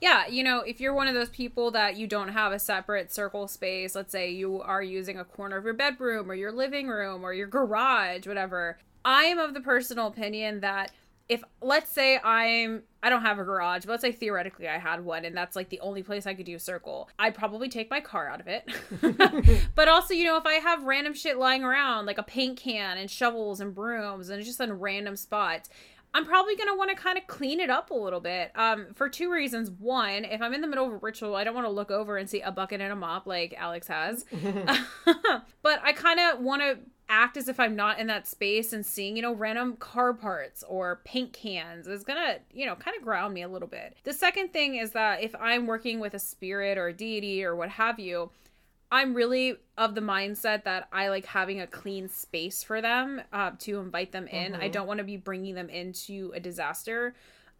[0.00, 3.12] yeah you know if you're one of those people that you don't have a separate
[3.12, 6.88] circle space let's say you are using a corner of your bedroom or your living
[6.88, 10.90] room or your garage whatever i am of the personal opinion that
[11.32, 15.02] if let's say i'm i don't have a garage but let's say theoretically i had
[15.02, 17.90] one and that's like the only place i could do a circle i'd probably take
[17.90, 18.68] my car out of it
[19.74, 22.98] but also you know if i have random shit lying around like a paint can
[22.98, 25.70] and shovels and brooms and it's just in random spots
[26.14, 28.52] I'm probably gonna want to kind of clean it up a little bit.
[28.54, 29.70] Um, for two reasons.
[29.70, 32.18] One, if I'm in the middle of a ritual, I don't want to look over
[32.18, 34.26] and see a bucket and a mop like Alex has.
[35.62, 36.78] but I kind of want to
[37.12, 40.64] act as if I'm not in that space and seeing, you know, random car parts
[40.66, 43.94] or paint cans is gonna, you know, kind of ground me a little bit.
[44.04, 47.54] The second thing is that if I'm working with a spirit or a deity or
[47.54, 48.30] what have you,
[48.90, 53.52] I'm really of the mindset that I like having a clean space for them uh,
[53.60, 54.54] to invite them in.
[54.54, 54.72] I Mhm.
[54.72, 57.14] don't want to be bringing them into a disaster.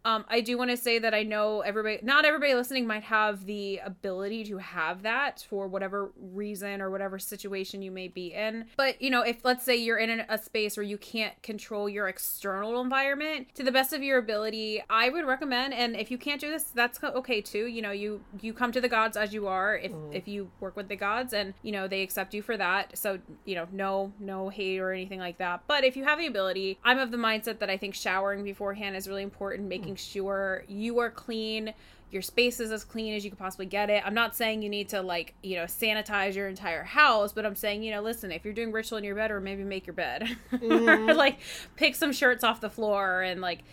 [0.05, 3.45] Um, I do want to say that I know everybody, not everybody listening might have
[3.45, 8.65] the ability to have that for whatever reason or whatever situation you may be in.
[8.75, 12.09] But, you know, if let's say you're in a space where you can't control your
[12.09, 16.41] external environment to the best of your ability, I would recommend, and if you can't
[16.41, 17.65] do this, that's okay too.
[17.67, 20.15] You know, you, you come to the gods as you are if, Mm.
[20.15, 22.97] if you work with the gods and, you know, they accept you for that.
[22.97, 25.61] So, you know, no, no hate or anything like that.
[25.67, 28.95] But if you have the ability, I'm of the mindset that I think showering beforehand
[28.95, 31.73] is really important, making sure you are clean,
[32.11, 34.03] your space is as clean as you could possibly get it.
[34.05, 37.55] I'm not saying you need to like, you know, sanitize your entire house, but I'm
[37.55, 40.37] saying, you know, listen, if you're doing ritual in your bedroom, maybe make your bed.
[40.51, 41.15] Mhm.
[41.15, 41.39] like
[41.75, 43.63] pick some shirts off the floor and like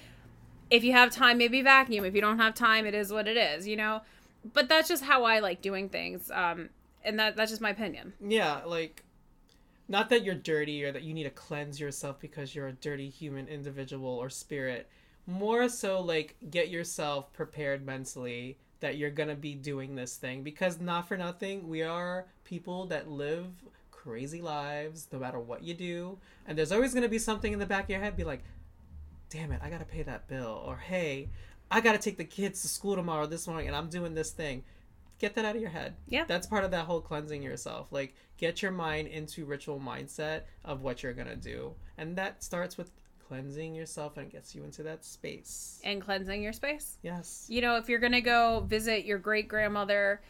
[0.70, 2.04] if you have time, maybe vacuum.
[2.04, 4.02] If you don't have time, it is what it is, you know?
[4.54, 6.30] But that's just how I like doing things.
[6.30, 6.70] Um
[7.04, 8.14] and that that's just my opinion.
[8.20, 9.04] yeah, like
[9.88, 13.08] not that you're dirty or that you need to cleanse yourself because you're a dirty
[13.10, 14.88] human individual or spirit.
[15.26, 20.80] More so like get yourself prepared mentally that you're to be doing this thing because
[20.80, 23.46] not for nothing, we are people that live
[23.90, 27.66] crazy lives no matter what you do, and there's always to be something in the
[27.66, 28.42] back of your head be like,
[29.28, 31.28] "Damn it, I got to pay that bill." Or, "Hey,
[31.70, 34.30] I got to take the kids to school tomorrow this morning and I'm doing this
[34.30, 34.64] thing."
[35.20, 35.94] get that out of your head.
[36.08, 36.24] Yeah.
[36.26, 37.88] That's part of that whole cleansing yourself.
[37.92, 41.74] Like get your mind into ritual mindset of what you're gonna do.
[41.98, 42.90] And that starts with
[43.30, 45.78] cleansing yourself and it gets you into that space.
[45.84, 46.98] And cleansing your space.
[47.02, 47.46] Yes.
[47.48, 50.20] You know, if you're going to go visit your great grandmother,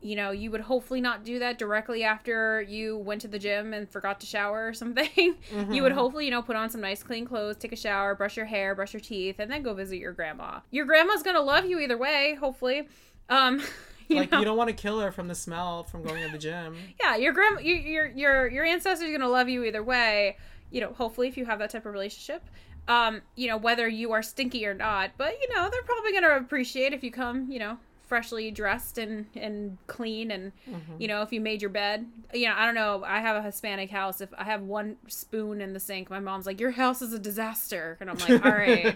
[0.00, 3.74] you know, you would hopefully not do that directly after you went to the gym
[3.74, 5.34] and forgot to shower or something.
[5.68, 5.96] You would Mhm.
[5.96, 8.76] hopefully, you know, put on some nice clean clothes, take a shower, brush your hair,
[8.76, 10.60] brush your teeth, and then go visit your grandma.
[10.70, 12.86] Your grandma's going to love you either way, hopefully.
[13.28, 13.60] Um,
[14.08, 14.38] you like know?
[14.38, 16.76] you don't want to kill her from the smell from going to the gym.
[17.00, 20.36] yeah, your grandma, your your your, your ancestors gonna love you either way.
[20.74, 22.42] You know, hopefully, if you have that type of relationship.
[22.86, 26.22] um, you know, whether you are stinky or not, but you know, they're probably going
[26.24, 31.00] to appreciate if you come, you know, freshly dressed and and clean and Mhm.
[31.00, 32.06] you know if you made your bed.
[32.34, 34.20] You know i don't know i have a hispanic house.
[34.20, 37.18] If i have one spoon in the sink my mom's like your house is a
[37.18, 37.96] disaster.
[38.00, 38.94] And i'm like all right.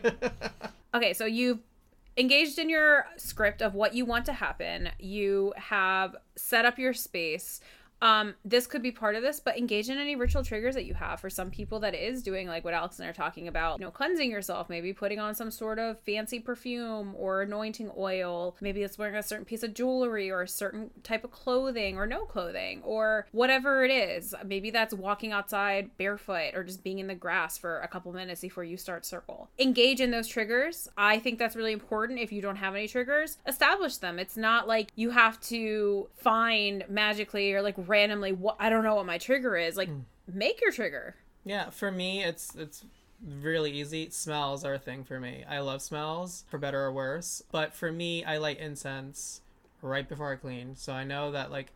[0.95, 1.61] Okay so you've
[2.19, 4.91] engaged in your script of what you want to happen.
[4.99, 7.61] You have set up your space
[8.03, 10.95] um this could be part of this but engage in any ritual triggers that you
[10.95, 11.21] have.
[11.21, 13.85] For some people that is doing like what alex and I are talking about you
[13.85, 18.57] know cleansing yourself maybe putting on some sort of fancy perfume or anointing oil.
[18.61, 22.07] Maybe it's wearing a certain piece of jewelry or a certain type of clothing or
[22.07, 24.35] no clothing or whatever it is.
[24.45, 28.41] Maybe that's walking outside barefoot or just being in the grass for a couple minutes
[28.41, 29.49] before you start circle.
[29.59, 30.89] Engage in those triggers.
[30.97, 33.39] I think that's really important if you don't have any triggers.
[33.47, 34.19] Establish them.
[34.19, 38.95] It's not like you have to find magically or like randomly what i don't know
[38.95, 39.89] what my trigger is like
[40.33, 42.85] make your trigger Yeah, for me, it's it's
[43.43, 44.11] really easy.
[44.11, 45.45] Smells are a thing for me.
[45.49, 47.43] I love smells, for better or worse.
[47.51, 49.41] But for me, I light incense
[49.81, 51.73] right before I clean, so I know that like,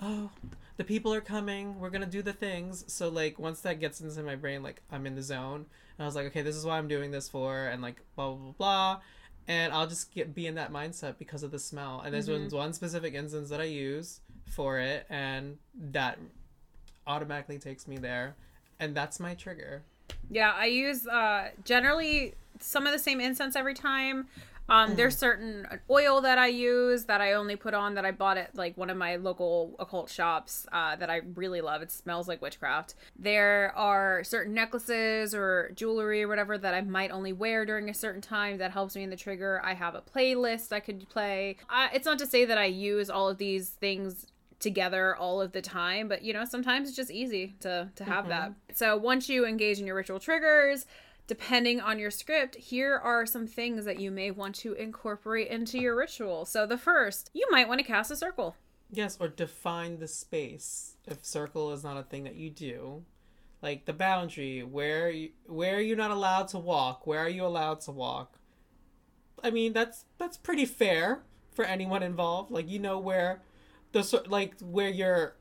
[0.00, 0.30] oh,
[0.76, 1.78] the people are coming.
[1.78, 2.84] We're gonna do the things.
[2.92, 6.06] So like, once that gets into my brain, like I'm in the zone, and I
[6.06, 8.52] was like, okay, this is why I'm doing this for, and like blah blah blah.
[8.58, 9.00] blah.
[9.46, 12.00] And I'll just get be in that mindset because of the smell.
[12.04, 12.50] And there's Mhm.
[12.50, 14.20] one one specific incense that I use
[14.52, 15.58] for it, and
[15.90, 16.18] that
[17.06, 18.36] automatically takes me there
[18.78, 19.82] and that's my trigger
[20.30, 24.28] Yeah, I use uh generally some of the same incense every time.
[24.68, 28.38] Um, there's certain oil that I use that I only put on that I bought
[28.38, 31.82] at like one of my local occult shops uh, that I really love.
[31.82, 32.94] It smells like witchcraft.
[33.18, 37.94] There are certain necklaces or jewelry or whatever that I might only wear during a
[37.94, 39.60] certain time that helps me in the trigger.
[39.64, 41.56] I have a playlist I could play.
[41.68, 44.26] Uh, it's not to say that I use all of these things
[44.62, 48.24] together all of the time but you know sometimes it's just easy to to have
[48.26, 48.28] Mhm.
[48.28, 50.86] that so once you engage in your ritual triggers
[51.26, 55.78] depending on your script here are some things that you may want to incorporate into
[55.78, 56.44] your ritual.
[56.44, 58.56] So the first you might want to cast a circle.
[58.90, 60.96] Yes or define the space.
[61.06, 63.04] If circle is not a thing that you do
[63.62, 67.06] like the boundary where you, where are you not allowed to walk?
[67.06, 68.38] Where are you allowed to walk?
[69.42, 72.50] I mean that's that's pretty fair for anyone involved.
[72.50, 73.42] Like you know where
[73.92, 75.34] the cer- like where your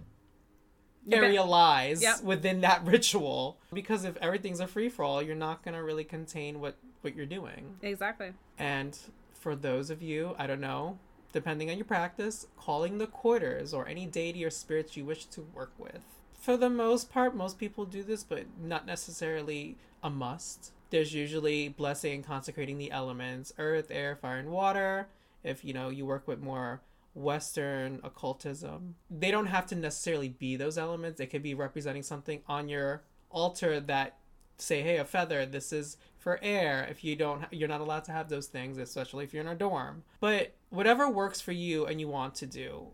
[1.06, 2.24] Your area lies Yep.
[2.24, 6.04] within that ritual because if everything's a free for all you're not going to really
[6.04, 8.98] contain what what you're doing exactly And
[9.34, 11.00] for those of you, I don't know,
[11.34, 15.42] depending on your practice, calling the quarters or any deity or spirits you wish to
[15.42, 16.04] work with.
[16.40, 20.74] For the most part, most people do this, but not necessarily a must.
[20.92, 25.08] There's usually blessing and consecrating the elements earth, air, fire, and water.
[25.44, 26.82] If you know you work with more
[27.14, 31.18] Western occultism, they don't have to necessarily be those elements.
[31.18, 34.18] They could be representing something on your altar that
[34.58, 36.88] say, hey, a feather, this is for air.
[36.90, 39.56] If you don't, you're not allowed to have those things, especially if you're in a
[39.56, 40.04] dorm.
[40.20, 42.88] But whatever works for you and you want to do,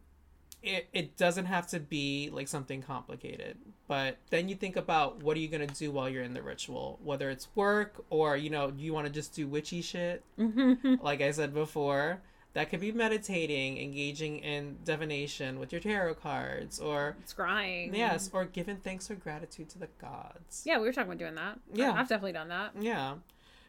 [0.63, 3.57] it, it doesn't have to be like something complicated.
[3.88, 6.41] But then you think about what are you going to do while you're in the
[6.41, 10.24] ritual, whether it's work or, you know, you want to just do witchy shit.
[10.39, 10.95] Mm-hmm.
[11.01, 12.22] like I said before,
[12.58, 17.95] that could be meditating, engaging in divination with your tarot cards, or scrying.
[17.95, 20.64] Yes, or giving thanks or gratitude to the gods.
[20.66, 21.91] yeah we were talking about doing that Yeah.
[21.93, 23.16] i've definitely done that Yeah.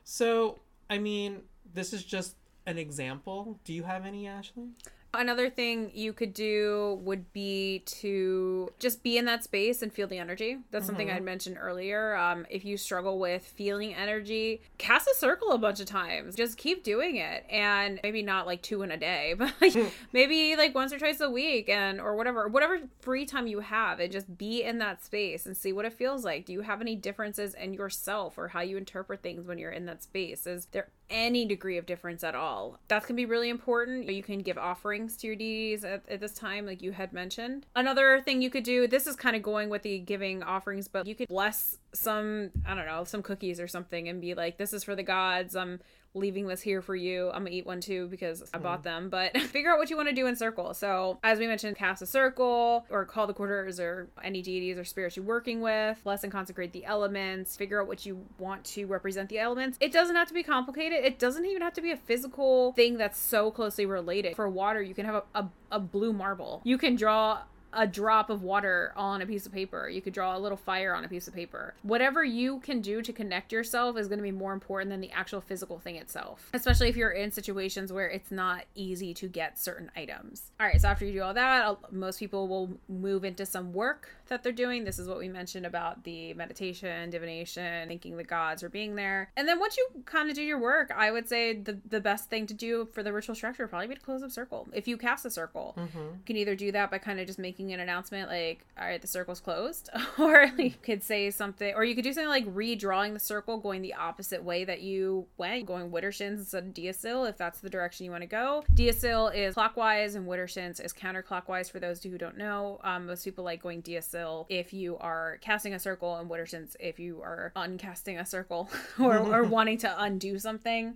[0.04, 0.58] So,
[0.88, 1.42] I mean,
[1.74, 2.34] this is just
[2.64, 3.58] an example.
[3.64, 4.68] Do you have any, Ashley?
[5.14, 10.06] Another thing you could do would be to just be in that space and feel
[10.06, 10.58] the energy.
[10.70, 11.14] That's something Mhm.
[11.14, 12.14] I'd mentioned earlier.
[12.14, 16.36] Um, if you struggle with feeling energy, cast a circle a bunch of times.
[16.36, 19.74] Just keep doing it, and maybe not like two in a day, but like
[20.12, 24.00] maybe like once or twice a week, and or whatever, whatever free time you have,
[24.00, 26.44] and just be in that space and see what it feels like.
[26.44, 29.86] Do you have any differences in yourself or how you interpret things when you're in
[29.86, 30.46] that space?
[30.46, 32.78] Is there any degree of difference at all.
[32.88, 34.10] That can be really important.
[34.10, 37.66] You can give offerings to your deities at, at this time, like you had mentioned.
[37.76, 41.06] Another thing you could do, this is kind of going with the giving offerings, but
[41.06, 44.72] you could bless some, I don't know, some cookies or something and be like, this
[44.72, 45.56] is for the gods.
[45.56, 45.80] I'm
[46.18, 47.28] leaving this here for you.
[47.28, 48.84] I'm gonna eat one too because I bought hmm.
[48.84, 49.10] them.
[49.10, 50.74] But figure out what you want to do in circle.
[50.74, 54.84] So as we mentioned, cast a circle or call the quarters or any deities or
[54.84, 56.02] spirits you're working with.
[56.04, 57.56] Bless and consecrate the elements.
[57.56, 59.78] Figure out what you want to represent the elements.
[59.80, 61.04] It doesn't have to be complicated.
[61.04, 64.36] It doesn't even have to be a physical thing that's so closely related.
[64.36, 66.60] For water, you can have a, a, a blue marble.
[66.64, 67.40] You can draw
[67.78, 69.88] a drop of water on a piece of paper.
[69.88, 71.74] You could draw a little fire on a piece of paper.
[71.82, 75.12] Whatever you can do to connect yourself is going to be more important than the
[75.12, 79.60] actual physical thing itself, especially if you're in situations where it's not easy to get
[79.60, 80.50] certain items.
[80.58, 84.10] All right, so after you do all that, most people will move into some work
[84.28, 84.84] that they're doing.
[84.84, 89.30] This is what we mentioned about the meditation, divination, thanking the gods for being there.
[89.36, 92.28] And then once you kind of do your work, I would say the, the best
[92.28, 94.68] thing to do for the ritual structure would probably be to close up circle.
[94.72, 97.72] If you cast a circle, you can either do that by kind of just making
[97.72, 101.94] an announcement like, all right, the circle's closed, or you could say something, or you
[101.94, 105.90] could do something like redrawing the circle, going the opposite way that you went, going
[105.90, 108.64] Widdershins instead of Deosil, if that's the direction you want to go.
[108.74, 112.80] Deosil is clockwise and Widdershins is counterclockwise for those who don't know.
[112.84, 114.17] Um, most people like going Deosil
[114.48, 119.18] if you are casting a circle and Widdershins if you are uncasting a circle or,
[119.18, 120.94] or wanting to undo something.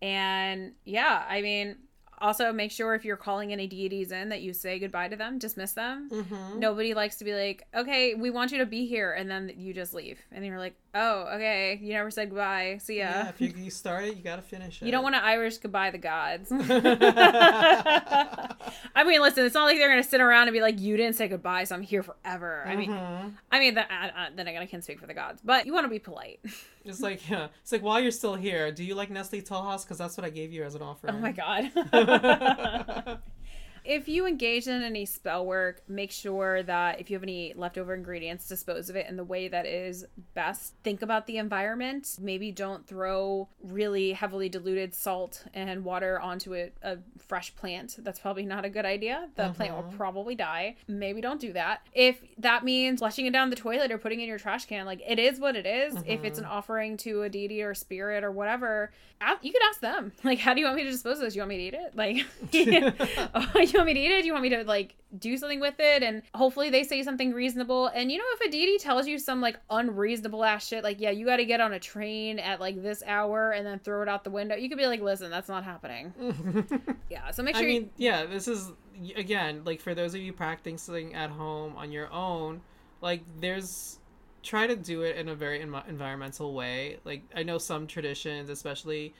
[0.00, 1.76] And yeah, I mean,
[2.20, 5.38] also make sure if you're calling any deities in that you say goodbye to them,
[5.38, 6.08] dismiss them.
[6.10, 6.58] Mhm.
[6.58, 9.72] Nobody likes to be like, okay, we want you to be here, and then you
[9.72, 10.18] just leave.
[10.32, 12.78] And you're like, oh, okay, you never said goodbye.
[12.82, 13.04] See ya.
[13.04, 14.84] Yeah, if you, you start it, you gotta finish it.
[14.86, 16.50] You don't want to Irish goodbye the gods.
[16.52, 16.56] I
[19.04, 21.28] mean, listen, it's not like they're gonna sit around and be like, "You didn't say
[21.28, 23.32] goodbye, so I'm here forever." I mean, Mhm.
[23.52, 25.84] I mean, that, uh, then again, I can't speak for the gods, but you want
[25.84, 26.40] to be polite.
[26.84, 29.84] It's like yeah, it's like while you're still here, do you like Nestle Toll House?
[29.84, 31.10] Because that's what I gave you as an offer.
[31.10, 31.70] Oh my god.
[33.88, 37.94] If you engage in any spell work, make sure that if you have any leftover
[37.94, 40.74] ingredients, dispose of it in the way that is best.
[40.84, 42.16] Think about the environment.
[42.20, 47.96] Maybe don't throw really heavily diluted salt and water onto a, a fresh plant.
[47.98, 49.30] That's probably not a good idea.
[49.36, 49.96] The plant will Mhm.
[49.96, 50.76] probably die.
[50.86, 51.80] Maybe don't do that.
[51.94, 54.84] If that means flushing it down the toilet or putting it in your trash can,
[54.84, 55.96] like it is what it is.
[56.06, 58.92] If it's an offering to a deity or spirit or whatever,
[59.42, 60.12] you could ask them.
[60.24, 61.34] Like, how do you want me to dispose of this?
[61.34, 61.96] You want me to eat it?
[61.96, 62.26] Like,
[63.34, 64.22] oh, you want me to eat it?
[64.22, 66.02] Do you want me to like do something with it?
[66.02, 67.88] And hopefully they say something reasonable.
[67.88, 71.10] And you know, if a deity tells you some like unreasonable ass shit, like, yeah,
[71.10, 74.08] you got to get on a train at like this hour and then throw it
[74.08, 76.12] out the window, you could be like, listen, that's not happening.
[77.10, 77.30] yeah.
[77.30, 78.72] So make sure I you mean, yeah, this is
[79.16, 82.60] again like for those of you practicing at home on your own,
[83.00, 83.98] like there's
[84.42, 86.98] try to do it in a very envi- environmental way.
[87.04, 89.14] Like I know some traditions, especially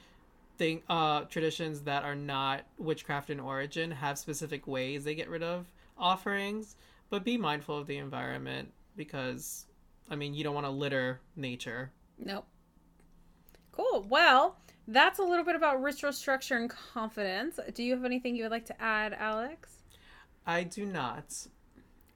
[0.59, 5.43] thing uh traditions that are not witchcraft in origin have specific ways they get rid
[5.43, 6.77] of offerings,
[7.11, 9.67] but be mindful of the environment because
[10.11, 11.91] I mean, you don't want to litter nature.
[12.19, 12.47] Nope.
[13.73, 14.07] Cool.
[14.09, 14.57] Well,
[14.87, 17.61] that's a little bit about ritual structure and confidence.
[17.75, 19.83] Do you have anything you would like to add, Alex?
[20.47, 21.47] I do not.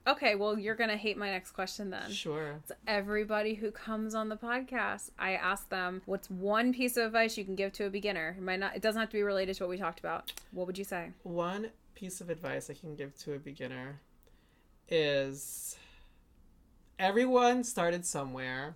[0.06, 2.10] Okay, well, you're going to hate my next question then.
[2.10, 2.60] Sure.
[2.62, 7.38] It's everybody who comes on the podcast, I ask them, what's one piece of advice
[7.38, 8.34] you can give to a beginner?
[8.36, 10.32] It might not it doesn't have to be related to what we talked about.
[10.50, 11.10] What would you say?
[11.22, 14.00] One piece of advice I can give to a beginner
[14.88, 15.76] is
[16.98, 18.74] everyone started somewhere,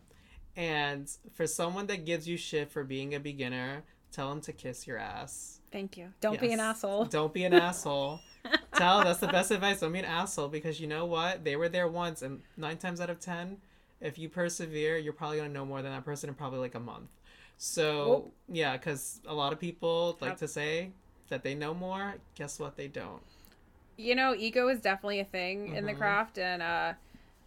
[0.57, 4.87] and for someone that gives you shit for being a beginner, tell them to kiss
[4.87, 5.61] your ass.
[5.73, 6.13] Thank you.
[6.21, 7.05] Don't be an asshole.
[7.07, 8.21] Don't be an asshole.
[8.77, 9.81] Tell that's the best advice.
[9.81, 11.45] Don't be an asshole because you know what?
[11.45, 13.59] They were there once, and nine times out of ten,
[14.01, 16.81] if you persevere, you're probably gonna know more than that person in probably like a
[16.81, 17.09] month.
[17.59, 20.91] So yeah, because a lot of people like to say
[21.29, 22.15] that they know more.
[22.35, 22.77] Guess what?
[22.77, 23.23] They don't.
[23.97, 25.99] You know, ego is definitely a thing in the Mhm.
[25.99, 26.93] craft and uh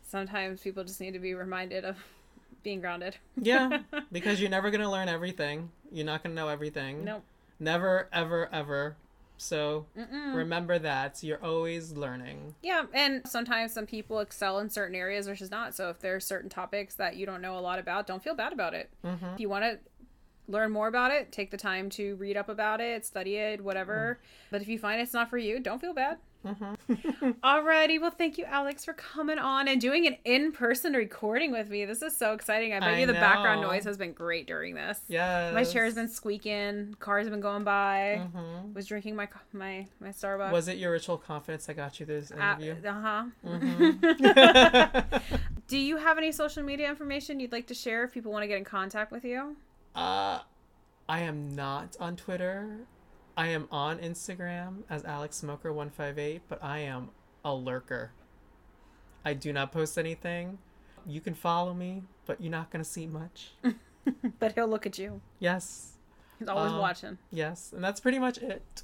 [0.02, 1.98] sometimes people just need to be reminded of
[2.64, 3.18] being grounded.
[3.40, 5.70] Yeah, because you're never gonna learn everything.
[5.92, 7.06] You're not gonna know everything.
[7.06, 7.24] Nope.
[7.60, 8.96] Never, ever, ever.
[9.40, 10.36] So Mm-mm.
[10.36, 12.56] remember that you're always learning.
[12.62, 15.74] Yeah, and sometimes some people excel in certain areas versus not.
[15.76, 18.36] So if there are certain topics that you don't know a lot about, don't feel
[18.36, 18.90] bad about it.
[19.04, 19.34] Mhm.
[19.36, 19.80] If you want to
[20.48, 24.20] learn more about it, take the time to read up about it, study it, whatever.
[24.52, 26.18] But if you find it's not for you, don't feel bad.
[26.46, 31.86] Alrighty, well, thank you, Alex, for coming on and doing an in-person recording with me.
[31.86, 32.74] This is so exciting.
[32.74, 35.00] I bet I you the background noise has been great during this.
[35.08, 35.52] Yeah.
[35.54, 38.22] my chair's been squeaking, cars have been going by.
[38.34, 38.74] Mhm.
[38.74, 40.52] Was drinking my my my Starbucks.
[40.52, 42.76] Was it your ritual confidence that got you this interview?
[42.86, 43.24] Uh huh.
[43.46, 45.22] Mhm.
[45.68, 48.48] Do you have any social media information you'd like to share if people want to
[48.48, 49.56] get in contact with you?
[49.94, 50.40] Uh,
[51.08, 52.78] I am not on Twitter.
[53.40, 57.08] I am on Instagram as Alex Smoker one five eight, but I am
[57.46, 58.12] a lurker.
[59.24, 60.58] I do not post anything.
[61.08, 63.52] You can follow me, but you're not gonna see much.
[64.40, 65.22] But he'll look at you.
[65.40, 65.92] Yes.
[66.40, 67.18] He's always Um, watching.
[67.32, 68.82] Yes, and that's pretty much it.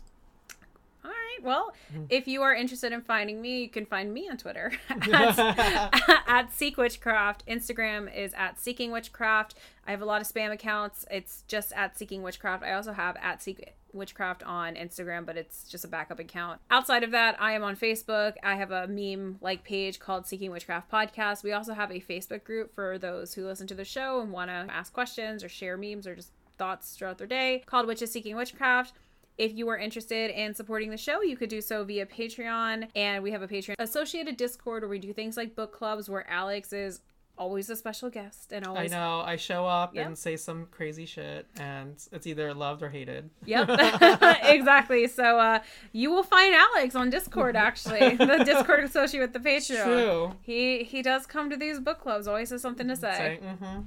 [1.42, 1.46] Right.
[1.46, 1.48] right.
[1.48, 2.06] Well, mm-hmm.
[2.10, 6.54] if you are interested in finding me, you can find me on Twitter at, at
[6.54, 7.46] Seek Witchcraft.
[7.48, 9.56] Instagram is at Seeking Witchcraft.
[9.88, 11.06] I have a lot of spam accounts.
[11.12, 12.64] It's just at Seeking Witchcraft.
[12.64, 16.60] I also have at Seek Witchcraft on Instagram, but it's just a backup account.
[16.70, 18.34] Outside of that, I am on Facebook.
[18.44, 21.44] I have a meme like page called Seeking Witchcraft Podcast.
[21.44, 24.50] We also have a Facebook group for those who listen to the show and want
[24.50, 28.36] to ask questions or share memes or just thoughts throughout their day called Witches Seeking
[28.36, 28.94] Witchcraft.
[29.38, 32.88] If you are interested in supporting the show, you could do so via Patreon.
[32.96, 36.30] And we have a Patreon associated Discord where we do things like book clubs where
[36.30, 37.02] Alex is
[37.38, 39.20] always a special guest and always I know.
[39.20, 40.06] I show up Yep.
[40.08, 43.30] and say some crazy shit, and it's either loved or hated.
[43.44, 43.68] Yep,
[44.44, 45.06] exactly.
[45.08, 45.60] So uh,
[45.92, 47.58] you will find Alex on Discord.
[47.58, 49.84] Actually, the Discord associated with the Patreon.
[49.84, 50.32] true.
[50.44, 52.26] He he does come to these book clubs.
[52.26, 53.40] Always has something to say.
[53.42, 53.86] Say, mhm.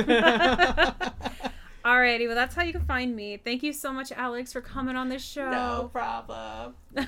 [0.00, 1.48] Mm-hmm.
[1.84, 3.36] Alrighty, well that's how you can find me.
[3.36, 5.50] Thank you so much, Alex, for coming on this show.
[5.50, 6.74] No problem.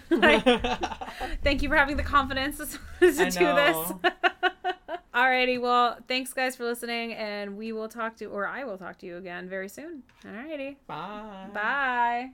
[1.43, 2.67] Thank you for having the confidence to,
[3.01, 3.93] to do this.
[5.15, 8.99] Alrighty, well, thanks guys for listening, and we will talk to, or I will talk
[8.99, 10.03] to you again very soon.
[10.23, 10.77] Alrighty.
[10.87, 11.49] Bye.
[11.55, 12.31] Bye.